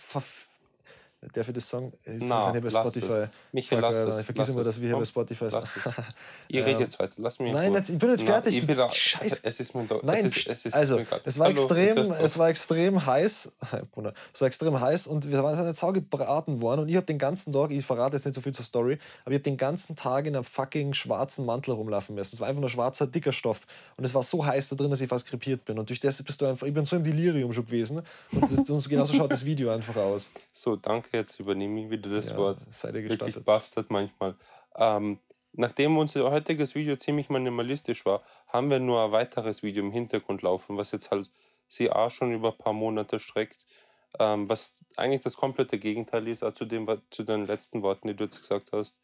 der 1.34 1.44
für 1.44 1.52
das 1.52 1.68
Song 1.68 1.92
ist 2.04 2.28
Na, 2.28 2.36
wahrscheinlich 2.36 2.62
bei 2.62 2.70
Spotify. 2.70 3.26
Michael, 3.52 3.80
lass 3.82 3.98
es. 3.98 4.18
Ich 4.20 4.24
vergesse 4.24 4.52
immer, 4.52 4.64
dass 4.64 4.80
wir 4.80 4.88
hier 4.88 4.96
bei 4.96 5.04
Spotify 5.04 5.50
sind. 5.50 5.64
ich 6.48 6.64
rede 6.64 6.80
jetzt 6.80 6.98
weiter, 6.98 7.12
lass 7.18 7.38
mich 7.38 7.52
Nein, 7.52 7.74
jetzt, 7.74 7.90
ich 7.90 7.98
bin 7.98 8.08
jetzt 8.08 8.22
fertig. 8.22 8.54
Na, 8.54 8.58
ich 8.58 8.66
bin 8.66 8.76
da, 8.76 8.88
Scheiß. 8.88 9.40
Es 9.40 9.60
ist 9.60 9.74
mir 9.74 9.84
da, 9.84 9.98
Nein, 10.02 10.24
es 10.24 10.38
ist, 10.38 10.48
es 10.48 10.64
ist 10.66 10.74
also, 10.74 10.98
es 11.24 11.38
war, 11.38 11.48
Hallo, 11.48 11.60
extrem, 11.60 11.98
es 11.98 12.38
war 12.38 12.48
extrem 12.48 13.04
heiß. 13.04 13.52
es 14.32 14.40
war 14.40 14.46
extrem 14.46 14.80
heiß 14.80 15.08
und 15.08 15.30
wir 15.30 15.42
waren 15.42 15.66
nicht 15.66 15.78
sau 15.78 15.92
gebraten 15.92 16.62
worden 16.62 16.80
und 16.80 16.88
ich 16.88 16.96
habe 16.96 17.04
den 17.04 17.18
ganzen 17.18 17.52
Tag, 17.52 17.70
ich 17.70 17.84
verrate 17.84 18.16
jetzt 18.16 18.24
nicht 18.24 18.34
so 18.34 18.40
viel 18.40 18.52
zur 18.52 18.64
Story, 18.64 18.98
aber 19.24 19.32
ich 19.32 19.36
habe 19.36 19.42
den 19.42 19.58
ganzen 19.58 19.96
Tag 19.96 20.26
in 20.26 20.34
einem 20.34 20.44
fucking 20.44 20.94
schwarzen 20.94 21.44
Mantel 21.44 21.74
rumlaufen 21.74 22.14
müssen. 22.14 22.34
Es 22.34 22.40
war 22.40 22.48
einfach 22.48 22.62
nur 22.62 22.70
schwarzer, 22.70 23.06
dicker 23.06 23.32
Stoff 23.32 23.66
und 23.98 24.04
es 24.04 24.14
war 24.14 24.22
so 24.22 24.44
heiß 24.44 24.70
da 24.70 24.76
drin, 24.76 24.90
dass 24.90 25.02
ich 25.02 25.08
fast 25.08 25.26
krepiert 25.26 25.66
bin 25.66 25.78
und 25.78 25.90
durch 25.90 26.00
das 26.00 26.22
bist 26.22 26.40
du 26.40 26.46
einfach, 26.46 26.66
ich 26.66 26.72
bin 26.72 26.86
so 26.86 26.96
im 26.96 27.04
Delirium 27.04 27.52
schon 27.52 27.66
gewesen 27.66 28.00
und, 28.32 28.70
und 28.70 28.88
genauso 28.88 29.12
schaut 29.12 29.30
das 29.30 29.44
Video 29.44 29.70
einfach 29.70 29.96
aus. 29.96 30.30
So, 30.50 30.76
danke, 30.76 31.09
jetzt 31.12 31.40
übernehme 31.40 31.84
ich 31.84 31.90
wieder 31.90 32.10
das 32.10 32.30
Ja, 32.30 32.36
Wort. 32.36 32.60
ihr 32.60 32.92
Wirklich 32.94 33.08
gestattet. 33.18 33.44
bastard 33.44 33.90
manchmal. 33.90 34.36
Ähm, 34.76 35.18
nachdem 35.52 35.96
unser 35.98 36.30
heutiges 36.30 36.74
Video 36.74 36.96
ziemlich 36.96 37.28
minimalistisch 37.28 38.04
war, 38.06 38.22
haben 38.48 38.70
wir 38.70 38.78
nur 38.80 39.02
ein 39.04 39.12
weiteres 39.12 39.62
Video 39.62 39.82
im 39.84 39.92
Hintergrund 39.92 40.42
laufen, 40.42 40.76
was 40.76 40.92
jetzt 40.92 41.10
halt 41.10 41.30
sie 41.66 41.90
auch 41.90 42.10
schon 42.10 42.32
über 42.32 42.52
ein 42.52 42.58
paar 42.58 42.72
Monate 42.72 43.18
streckt. 43.20 43.66
Ähm, 44.18 44.48
was 44.48 44.84
eigentlich 44.96 45.20
das 45.22 45.36
komplette 45.36 45.78
Gegenteil 45.78 46.26
ist, 46.26 46.42
auch 46.42 46.52
zu, 46.52 46.64
dem, 46.64 46.88
zu 47.10 47.22
den 47.22 47.46
letzten 47.46 47.82
Worten, 47.82 48.08
die 48.08 48.16
du 48.16 48.24
jetzt 48.24 48.40
gesagt 48.40 48.72
hast. 48.72 49.00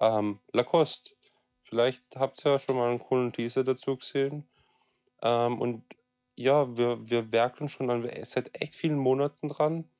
Ähm, 0.00 0.40
Lacoste. 0.52 1.14
Vielleicht 1.64 2.04
habt 2.16 2.44
ihr 2.46 2.52
ja 2.52 2.58
schon 2.60 2.76
mal 2.76 2.90
einen 2.90 3.00
coolen 3.00 3.32
Teaser 3.32 3.64
dazu 3.64 3.96
gesehen. 3.96 4.48
Ähm, 5.22 5.60
und 5.60 5.84
ja, 6.36 6.76
wir, 6.76 7.08
wir 7.10 7.32
werkeln 7.32 7.68
schon 7.68 7.90
an, 7.90 8.08
seit 8.22 8.60
echt 8.60 8.74
vielen 8.76 8.98
Monaten 8.98 9.48
dran. 9.48 9.90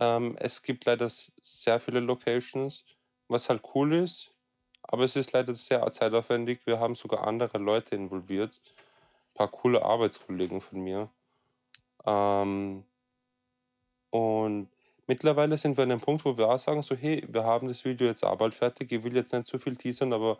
Ähm, 0.00 0.34
es 0.40 0.62
gibt 0.62 0.86
leider 0.86 1.08
sehr 1.08 1.78
viele 1.78 2.00
Locations, 2.00 2.84
was 3.28 3.50
halt 3.50 3.62
cool 3.74 3.94
ist, 3.94 4.32
aber 4.82 5.04
es 5.04 5.14
ist 5.14 5.32
leider 5.32 5.52
sehr 5.54 5.88
zeitaufwendig. 5.90 6.60
Wir 6.64 6.80
haben 6.80 6.94
sogar 6.94 7.26
andere 7.26 7.58
Leute 7.58 7.94
involviert. 7.94 8.60
Ein 8.64 9.34
paar 9.34 9.48
coole 9.48 9.84
Arbeitskollegen 9.84 10.62
von 10.62 10.80
mir. 10.80 11.10
Ähm, 12.06 12.84
und 14.08 14.68
mittlerweile 15.06 15.58
sind 15.58 15.76
wir 15.76 15.82
an 15.82 15.90
dem 15.90 16.00
Punkt, 16.00 16.24
wo 16.24 16.36
wir 16.36 16.48
auch 16.48 16.58
sagen, 16.58 16.82
so, 16.82 16.96
hey, 16.96 17.22
wir 17.28 17.44
haben 17.44 17.68
das 17.68 17.84
Video 17.84 18.06
jetzt 18.06 18.24
auch 18.24 18.52
fertig. 18.52 18.90
Ich 18.90 19.04
will 19.04 19.14
jetzt 19.14 19.32
nicht 19.34 19.46
zu 19.46 19.58
viel 19.58 19.76
teasern, 19.76 20.14
aber 20.14 20.38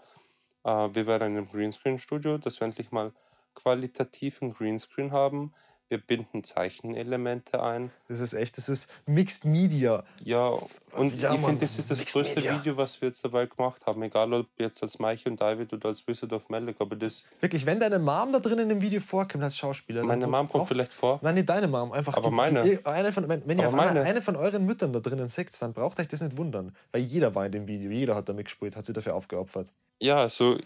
äh, 0.65 0.89
wir 0.95 1.07
werden 1.07 1.33
in 1.33 1.39
einem 1.39 1.49
Greenscreen-Studio, 1.49 2.39
dass 2.39 2.61
wir 2.61 2.65
endlich 2.65 2.91
mal 2.91 3.13
qualitativen 3.55 4.55
Greenscreen 4.55 5.13
haben. 5.13 5.55
Wir 5.91 5.99
binden 5.99 6.45
Zeichenelemente 6.45 7.61
ein. 7.61 7.91
Das 8.07 8.21
ist 8.21 8.33
echt, 8.33 8.57
das 8.57 8.69
ist 8.69 8.89
Mixed 9.07 9.45
Media. 9.45 10.05
Ja, 10.23 10.53
und 10.93 11.21
Ja, 11.21 11.35
ich 11.35 11.41
finde, 11.41 11.63
das 11.63 11.81
ist 11.81 11.91
das 11.91 11.99
Mixed 11.99 12.15
größte 12.15 12.37
Media. 12.37 12.61
Video, 12.61 12.77
was 12.77 13.01
wir 13.01 13.09
jetzt 13.09 13.25
dabei 13.25 13.47
gemacht 13.47 13.85
haben. 13.87 14.01
Egal, 14.05 14.33
ob 14.33 14.47
jetzt 14.57 14.81
als 14.85 15.01
Mike 15.01 15.29
und 15.29 15.41
David 15.41 15.73
oder 15.73 15.89
als 15.89 16.07
Wizard 16.07 16.33
of 16.33 16.49
Malek, 16.49 16.77
aber 16.79 16.95
das, 16.95 17.25
Wirklich, 17.41 17.67
wenn 17.67 17.81
deine 17.81 17.99
Mom 17.99 18.31
da 18.31 18.39
drin 18.39 18.61
in 18.61 18.69
dem 18.69 18.81
Video 18.81 19.01
vorkommt 19.01 19.43
als 19.43 19.57
Schauspieler. 19.57 20.05
meine 20.05 20.21
dann 20.21 20.31
Mom 20.31 20.49
kommt 20.49 20.69
vielleicht 20.69 20.93
vor. 20.93 21.19
Nein, 21.23 21.35
nicht 21.35 21.49
deine 21.49 21.67
Mom, 21.67 21.91
einfach 21.91 22.17
Aber 22.17 22.29
die, 22.29 22.35
meine. 22.37 22.63
Die, 22.63 22.87
eine 22.87 23.11
von, 23.11 23.29
wenn, 23.29 23.43
wenn 23.49 23.59
ihr 23.59 23.67
Aber 23.67 23.75
auf 23.75 23.81
einmal 23.81 23.95
meine. 23.95 24.07
eine 24.07 24.23
von 24.23 24.37
euren 24.37 24.65
Müttern 24.65 24.93
da 24.93 25.01
drinnen 25.01 25.27
seht, 25.27 25.51
dann 25.61 25.73
braucht 25.73 25.99
euch 25.99 26.07
das 26.07 26.21
nicht 26.21 26.37
wundern. 26.37 26.73
Weil 26.93 27.03
jeder 27.03 27.35
war 27.35 27.47
in 27.47 27.53
dem 27.53 27.67
Video, 27.67 27.91
jeder 27.91 28.15
hat 28.15 28.29
da 28.29 28.33
mitgespielt, 28.33 28.77
hat 28.77 28.87
sich 28.87 28.95
dafür 28.95 29.17
aufgeopfert. 29.17 29.73
Ja, 30.01 30.19
also 30.19 30.59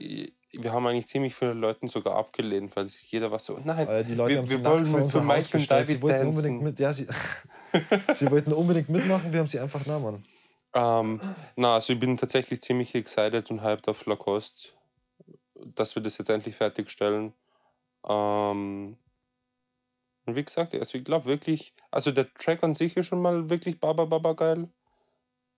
wir 0.57 0.73
haben 0.73 0.87
eigentlich 0.87 1.09
ziemlich 1.09 1.35
viele 1.35 1.55
Leute 1.55 1.87
sogar 1.89 2.17
abgelehnt, 2.17 2.75
weil 2.77 2.87
sich 2.87 3.11
jeder 3.11 3.31
war 3.31 3.39
so, 3.39 3.61
nein, 3.65 3.87
Äh, 3.89 4.05
die 4.05 4.15
Leute 4.15 4.35
wir, 4.35 4.39
haben 4.39 4.51
wir 4.51 4.65
wollen 4.65 4.93
mit 4.93 5.13
für 5.13 5.21
Mike 5.21 5.57
und. 5.57 5.87
Sie 5.87 6.03
wollten 6.03 6.27
unbedingt 6.29 6.63
mit, 6.63 6.79
ja, 6.79 6.93
sie, 6.93 7.07
sie 8.15 8.31
wollten 8.31 8.53
unbedingt 8.53 8.89
mitmachen, 8.89 9.33
wir 9.33 9.41
haben 9.41 9.47
sie 9.47 9.59
einfach 9.59 9.83
genommen. 9.83 10.25
Ähm, 10.75 11.21
na, 11.57 11.75
also 11.75 11.93
ich 11.93 12.01
bin 12.01 12.17
tatsächlich 12.17 12.61
ziemlich 12.61 12.95
excited 12.95 13.51
und 13.51 13.63
hyped 13.63 13.89
auf 13.89 14.07
Lacoste, 14.07 14.71
dass 15.55 15.95
wir 15.95 16.03
das 16.03 16.19
jetzt 16.19 16.31
endlich 16.31 16.57
fertigstellen. 16.57 17.33
Ähm, 18.09 18.97
und 20.27 20.37
wie 20.37 20.45
gesagt, 20.45 20.75
also 20.75 20.99
ich 20.99 21.05
glaube 21.05 21.27
wirklich, 21.27 21.75
also 21.91 22.11
der 22.11 22.33
Track 22.35 22.63
an 22.63 22.75
sich 22.75 22.97
ist 22.97 23.07
schon 23.07 23.23
mal 23.23 23.51
wirklich 23.51 23.79
baba 23.79 24.05
baba 24.05 24.33
geil, 24.33 24.69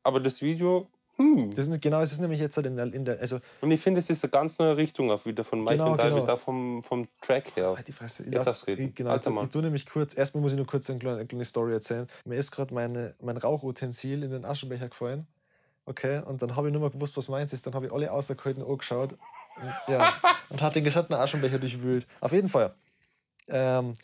aber 0.02 0.20
das 0.20 0.42
Video, 0.42 0.88
hm. 1.16 1.50
Das 1.54 1.66
ist, 1.66 1.80
genau, 1.80 2.00
es 2.00 2.12
ist 2.12 2.20
nämlich 2.20 2.40
jetzt 2.40 2.56
halt 2.56 2.66
in 2.66 2.76
der, 2.76 2.92
in 2.92 3.04
der 3.04 3.18
also, 3.20 3.38
Und 3.62 3.70
ich 3.70 3.80
finde, 3.80 4.00
es 4.00 4.10
ist 4.10 4.22
eine 4.22 4.30
ganz 4.30 4.58
neue 4.58 4.76
Richtung 4.76 5.10
auch 5.10 5.24
wieder 5.24 5.44
von 5.44 5.60
Mike 5.60 5.72
Genau, 5.76 5.92
und 5.92 5.98
David, 5.98 6.14
genau. 6.14 6.26
da 6.26 6.36
vom, 6.36 6.82
vom 6.82 7.08
Track 7.22 7.56
her. 7.56 7.72
Halt 7.74 7.88
die 7.88 7.92
Fresse. 7.92 8.24
Ich 8.24 8.32
Jetzt 8.32 8.46
darfst 8.46 8.62
du 8.62 8.66
reden. 8.66 8.88
Ich, 8.88 8.94
genau, 8.94 9.10
Alter 9.10 9.30
ich, 9.30 9.34
Mann. 9.34 9.44
ich 9.46 9.50
tue 9.50 9.62
nämlich 9.62 9.86
kurz, 9.86 10.16
erstmal 10.16 10.42
muss 10.42 10.52
ich 10.52 10.58
nur 10.58 10.66
kurz 10.66 10.90
eine 10.90 10.98
kleine, 10.98 11.16
eine 11.18 11.26
kleine 11.26 11.44
Story 11.44 11.72
erzählen. 11.72 12.06
Mir 12.26 12.36
ist 12.36 12.50
gerade 12.50 12.74
meine, 12.74 13.14
mein 13.22 13.38
Rauchutensil 13.38 14.24
in 14.24 14.30
den 14.30 14.44
Aschenbecher 14.44 14.88
gefallen. 14.88 15.26
Okay, 15.86 16.20
und 16.26 16.42
dann 16.42 16.54
habe 16.56 16.68
ich 16.68 16.72
nur 16.72 16.82
mal 16.82 16.90
gewusst, 16.90 17.16
was 17.16 17.28
meins 17.28 17.52
ist. 17.52 17.66
Dann 17.66 17.74
habe 17.74 17.86
ich 17.86 17.92
alle 17.92 18.10
außergehalten 18.12 18.62
angeschaut. 18.62 19.12
Und, 19.12 19.74
ja, 19.88 20.12
und 20.50 20.60
hat 20.60 20.74
den 20.74 20.84
gesamten 20.84 21.14
Aschenbecher 21.14 21.58
durchwühlt. 21.58 22.06
Auf 22.20 22.32
jeden 22.32 22.48
Fall. 22.48 22.74
Ähm, 23.48 23.94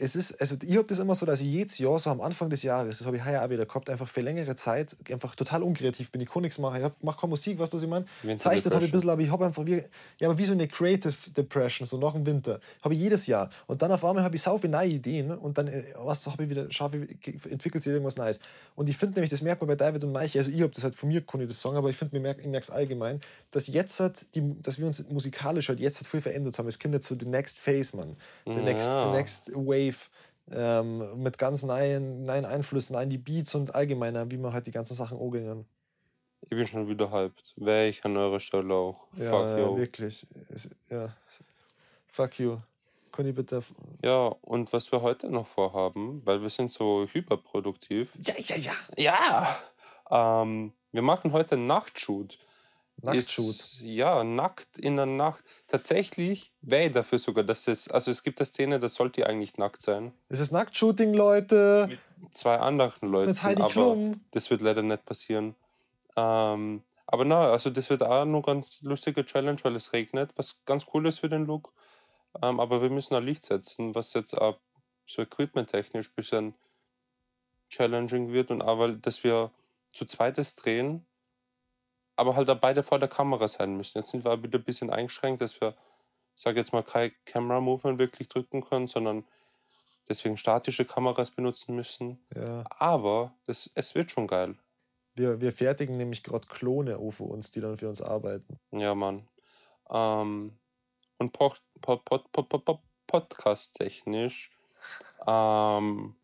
es 0.00 0.16
ist, 0.16 0.40
also 0.40 0.56
ich 0.62 0.76
habe 0.76 0.86
das 0.86 0.98
immer 0.98 1.14
so, 1.14 1.26
dass 1.26 1.40
ich 1.40 1.48
jedes 1.48 1.78
Jahr, 1.78 1.98
so 1.98 2.10
am 2.10 2.20
Anfang 2.20 2.48
des 2.50 2.62
Jahres, 2.62 2.98
das 2.98 3.06
habe 3.06 3.16
ich 3.16 3.24
heuer 3.24 3.44
auch 3.44 3.50
wieder 3.50 3.66
gehabt, 3.66 3.90
einfach 3.90 4.08
für 4.08 4.20
längere 4.22 4.54
Zeit 4.56 4.96
einfach 5.10 5.34
total 5.34 5.62
unkreativ 5.62 6.10
bin. 6.10 6.20
Ich 6.20 6.30
kann 6.30 6.42
nichts 6.42 6.58
machen. 6.58 6.82
Ich 6.84 7.04
mache 7.04 7.20
keine 7.20 7.30
Musik, 7.30 7.58
weißt 7.58 7.72
du, 7.72 7.76
was 7.76 7.82
ich 7.82 7.88
meine? 7.88 8.06
Zeichnet 8.36 8.74
habe 8.74 8.84
ich 8.84 8.90
ein 8.90 8.92
bisschen, 8.92 9.10
aber 9.10 9.22
ich 9.22 9.30
habe 9.30 9.44
einfach 9.44 9.64
wie, 9.66 9.82
ja, 10.18 10.28
aber 10.28 10.38
wie 10.38 10.44
so 10.44 10.52
eine 10.52 10.66
Creative 10.68 11.14
Depression, 11.36 11.86
so 11.86 11.98
nach 11.98 12.12
dem 12.14 12.24
Winter. 12.26 12.60
Habe 12.82 12.94
ich 12.94 13.00
jedes 13.00 13.26
Jahr. 13.26 13.50
Und 13.66 13.82
dann 13.82 13.92
auf 13.92 14.04
einmal 14.04 14.24
habe 14.24 14.36
ich 14.36 14.42
sau 14.42 14.58
viele 14.58 14.72
neue 14.72 14.88
Ideen 14.88 15.30
und 15.32 15.58
dann 15.58 15.68
äh, 15.68 15.82
was 15.98 16.26
habe 16.26 16.44
ich 16.44 16.50
wieder, 16.50 16.70
schaffe 16.70 17.06
entwickelt 17.50 17.82
sich 17.82 17.92
irgendwas 17.92 18.16
Neues. 18.16 18.40
Und 18.76 18.88
ich 18.88 18.96
finde 18.96 19.16
nämlich, 19.16 19.30
das 19.30 19.42
merkt 19.42 19.60
man 19.60 19.68
bei 19.68 19.76
David 19.76 20.04
und 20.04 20.12
Mike, 20.12 20.38
also 20.38 20.50
ich 20.50 20.60
habe 20.62 20.72
das 20.72 20.84
halt 20.84 20.94
von 20.94 21.08
mir, 21.08 21.18
ich 21.20 21.48
das 21.48 21.60
sagen, 21.60 21.76
aber 21.76 21.90
ich 21.90 21.96
finde, 21.96 22.16
ich 22.16 22.22
merke 22.22 22.58
es 22.58 22.70
allgemein, 22.70 23.20
dass 23.50 23.66
jetzt 23.66 24.00
halt, 24.00 24.34
die, 24.34 24.54
dass 24.62 24.78
wir 24.78 24.86
uns 24.86 25.04
musikalisch 25.08 25.68
halt 25.68 25.80
jetzt 25.80 25.98
halt 25.98 26.06
viel 26.08 26.20
verändert 26.20 26.58
haben. 26.58 26.68
Es 26.68 26.78
kommt 26.78 26.94
jetzt 26.94 27.06
so 27.06 27.16
the 27.18 27.26
next 27.26 27.58
phase, 27.58 27.96
man. 27.96 28.16
The 28.46 28.52
next, 28.62 28.86
the 28.86 28.92
Ja. 28.92 29.10
next 29.12 29.52
wave. 29.54 29.89
Ähm, 30.52 31.22
mit 31.22 31.38
ganz 31.38 31.62
neuen, 31.62 32.24
neuen 32.24 32.44
Einflüssen, 32.44 32.94
neuen 32.94 33.08
die 33.08 33.18
Beats 33.18 33.54
und 33.54 33.74
allgemeiner, 33.74 34.30
wie 34.30 34.36
man 34.36 34.52
halt 34.52 34.66
die 34.66 34.72
ganzen 34.72 34.94
Sachen 34.94 35.20
angehen. 35.20 35.64
Ich 36.42 36.50
bin 36.50 36.66
schon 36.66 36.88
wieder 36.88 37.10
hyped. 37.12 37.54
Wäre 37.56 37.88
ich 37.88 38.04
an 38.04 38.16
eurer 38.16 38.40
Stelle 38.40 38.74
auch. 38.74 39.06
Ja, 39.16 39.30
Fuck 39.30 39.46
ja, 39.46 39.58
you. 39.58 39.76
wirklich. 39.76 40.26
Ja. 40.88 41.14
Fuck 42.08 42.38
you. 42.40 42.58
Ich 43.18 43.34
bitte. 43.34 43.62
Ja, 44.02 44.34
und 44.40 44.72
was 44.72 44.90
wir 44.92 45.02
heute 45.02 45.30
noch 45.30 45.46
vorhaben, 45.46 46.22
weil 46.24 46.40
wir 46.40 46.48
sind 46.48 46.70
so 46.70 47.06
hyperproduktiv. 47.12 48.08
Ja, 48.22 48.34
ja, 48.38 48.56
ja. 48.56 48.72
Ja! 48.96 50.42
Ähm, 50.42 50.72
wir 50.92 51.02
machen 51.02 51.32
heute 51.32 51.56
einen 51.56 51.66
Nachtshoot. 51.66 52.38
Nacktshoot. 53.02 53.48
Ist, 53.48 53.80
ja, 53.82 54.24
nackt 54.24 54.78
in 54.78 54.96
der 54.96 55.06
Nacht. 55.06 55.44
Tatsächlich 55.66 56.52
wäre 56.60 56.86
ich 56.86 56.92
dafür 56.92 57.18
sogar, 57.18 57.44
dass 57.44 57.68
es, 57.68 57.88
also 57.88 58.10
es 58.10 58.22
gibt 58.22 58.40
eine 58.40 58.46
Szene, 58.46 58.78
das 58.78 58.94
sollte 58.94 59.26
eigentlich 59.26 59.56
nackt 59.56 59.82
sein. 59.82 60.12
Es 60.28 60.40
ist 60.40 60.52
Nacktshooting, 60.52 61.14
Leute. 61.14 61.98
Mit 62.18 62.34
zwei 62.34 62.58
anderen 62.58 63.08
Leuten. 63.08 63.30
Mit 63.30 63.42
Heidi 63.42 63.62
aber 63.62 63.70
Klum. 63.70 64.20
das 64.32 64.50
wird 64.50 64.60
leider 64.60 64.82
nicht 64.82 65.04
passieren. 65.04 65.54
Ähm, 66.16 66.82
aber 67.06 67.24
na, 67.24 67.50
also 67.50 67.70
das 67.70 67.90
wird 67.90 68.02
auch 68.02 68.22
eine 68.22 68.42
ganz 68.42 68.82
lustige 68.82 69.24
Challenge, 69.24 69.58
weil 69.62 69.76
es 69.76 69.92
regnet, 69.92 70.32
was 70.36 70.60
ganz 70.64 70.86
cool 70.94 71.06
ist 71.06 71.20
für 71.20 71.28
den 71.28 71.46
Look. 71.46 71.72
Ähm, 72.40 72.60
aber 72.60 72.82
wir 72.82 72.90
müssen 72.90 73.14
auch 73.14 73.20
Licht 73.20 73.44
setzen, 73.44 73.94
was 73.94 74.12
jetzt 74.14 74.34
auch 74.34 74.58
so 75.06 75.22
equipment-technisch 75.22 76.08
ein 76.08 76.14
bisschen 76.14 76.54
challenging 77.68 78.32
wird 78.32 78.50
und 78.50 78.62
auch, 78.62 78.78
weil, 78.78 78.96
dass 78.96 79.24
wir 79.24 79.50
zu 79.92 80.04
zweites 80.04 80.54
drehen, 80.54 81.04
aber 82.20 82.36
halt 82.36 82.60
beide 82.60 82.82
vor 82.82 82.98
der 82.98 83.08
Kamera 83.08 83.48
sein 83.48 83.78
müssen. 83.78 83.96
Jetzt 83.96 84.10
sind 84.10 84.26
wir 84.26 84.42
wieder 84.42 84.58
ein 84.58 84.64
bisschen 84.64 84.90
eingeschränkt, 84.90 85.40
dass 85.40 85.58
wir, 85.58 85.74
ich 86.36 86.42
sage 86.42 86.58
jetzt 86.58 86.74
mal, 86.74 86.82
kein 86.82 87.12
Camera-Movement 87.24 87.98
wirklich 87.98 88.28
drücken 88.28 88.62
können, 88.62 88.88
sondern 88.88 89.24
deswegen 90.06 90.36
statische 90.36 90.84
Kameras 90.84 91.30
benutzen 91.30 91.74
müssen. 91.74 92.22
Ja. 92.36 92.64
Aber 92.68 93.32
das, 93.46 93.70
es 93.74 93.94
wird 93.94 94.10
schon 94.10 94.26
geil. 94.26 94.54
Wir, 95.14 95.40
wir 95.40 95.50
fertigen 95.50 95.96
nämlich 95.96 96.22
gerade 96.22 96.46
Klone 96.46 96.98
auf 96.98 97.16
für 97.16 97.24
uns, 97.24 97.52
die 97.52 97.62
dann 97.62 97.78
für 97.78 97.88
uns 97.88 98.02
arbeiten. 98.02 98.60
Ja, 98.70 98.94
Mann. 98.94 99.26
Ähm, 99.88 100.58
und 101.16 101.32
pod, 101.32 101.62
pod, 101.80 102.04
pod, 102.04 102.80
podcast-technisch 103.06 104.50
ähm, 105.26 106.14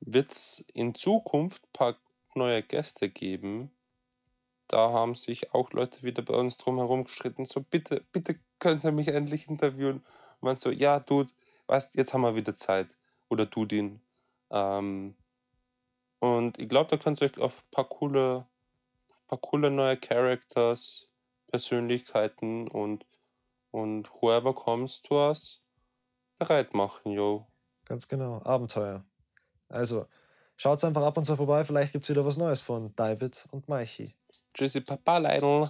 wird 0.00 0.32
es 0.32 0.66
in 0.74 0.94
Zukunft 0.94 1.64
ein 1.64 1.72
paar 1.72 1.96
neue 2.34 2.62
Gäste 2.62 3.08
geben. 3.08 3.70
Da 4.68 4.90
haben 4.90 5.14
sich 5.14 5.54
auch 5.54 5.72
Leute 5.72 6.02
wieder 6.02 6.22
bei 6.22 6.34
uns 6.34 6.56
drum 6.56 6.78
herum 6.78 7.04
gestritten. 7.04 7.44
So, 7.44 7.60
bitte, 7.60 8.04
bitte 8.12 8.38
könnt 8.58 8.84
ihr 8.84 8.92
mich 8.92 9.08
endlich 9.08 9.48
interviewen. 9.48 9.98
Und 9.98 10.42
man 10.42 10.56
so, 10.56 10.70
ja, 10.70 11.00
Dude, 11.00 11.32
weißt, 11.66 11.94
jetzt 11.94 12.12
haben 12.12 12.22
wir 12.22 12.34
wieder 12.34 12.56
Zeit. 12.56 12.96
Oder 13.28 13.46
du 13.46 13.64
den. 13.64 14.00
Ähm, 14.50 15.14
und 16.18 16.58
ich 16.58 16.68
glaube, 16.68 16.90
da 16.90 16.96
könnt 16.96 17.20
ihr 17.20 17.26
euch 17.26 17.38
auf 17.38 17.58
ein 17.58 17.70
paar 17.70 17.88
coole, 17.88 18.46
paar 19.28 19.38
coole 19.38 19.70
neue 19.70 19.96
Characters, 19.96 21.08
Persönlichkeiten 21.48 22.68
und, 22.68 23.06
und 23.70 24.10
whoever 24.20 24.54
comes 24.54 25.02
to 25.02 25.28
us 25.28 25.62
bereit 26.38 26.74
machen, 26.74 27.12
yo. 27.12 27.46
Ganz 27.84 28.08
genau, 28.08 28.40
Abenteuer. 28.42 29.04
Also, 29.68 30.06
schaut 30.56 30.82
einfach 30.84 31.02
ab 31.02 31.16
und 31.16 31.24
zu 31.24 31.36
vorbei, 31.36 31.64
vielleicht 31.64 31.92
gibt 31.92 32.04
es 32.04 32.10
wieder 32.10 32.24
was 32.24 32.36
Neues 32.36 32.60
von 32.60 32.94
David 32.96 33.46
und 33.50 33.68
Maichi. 33.68 34.14
Tschüssi, 34.56 34.80
Papa, 34.80 35.18
Leidl. 35.18 35.64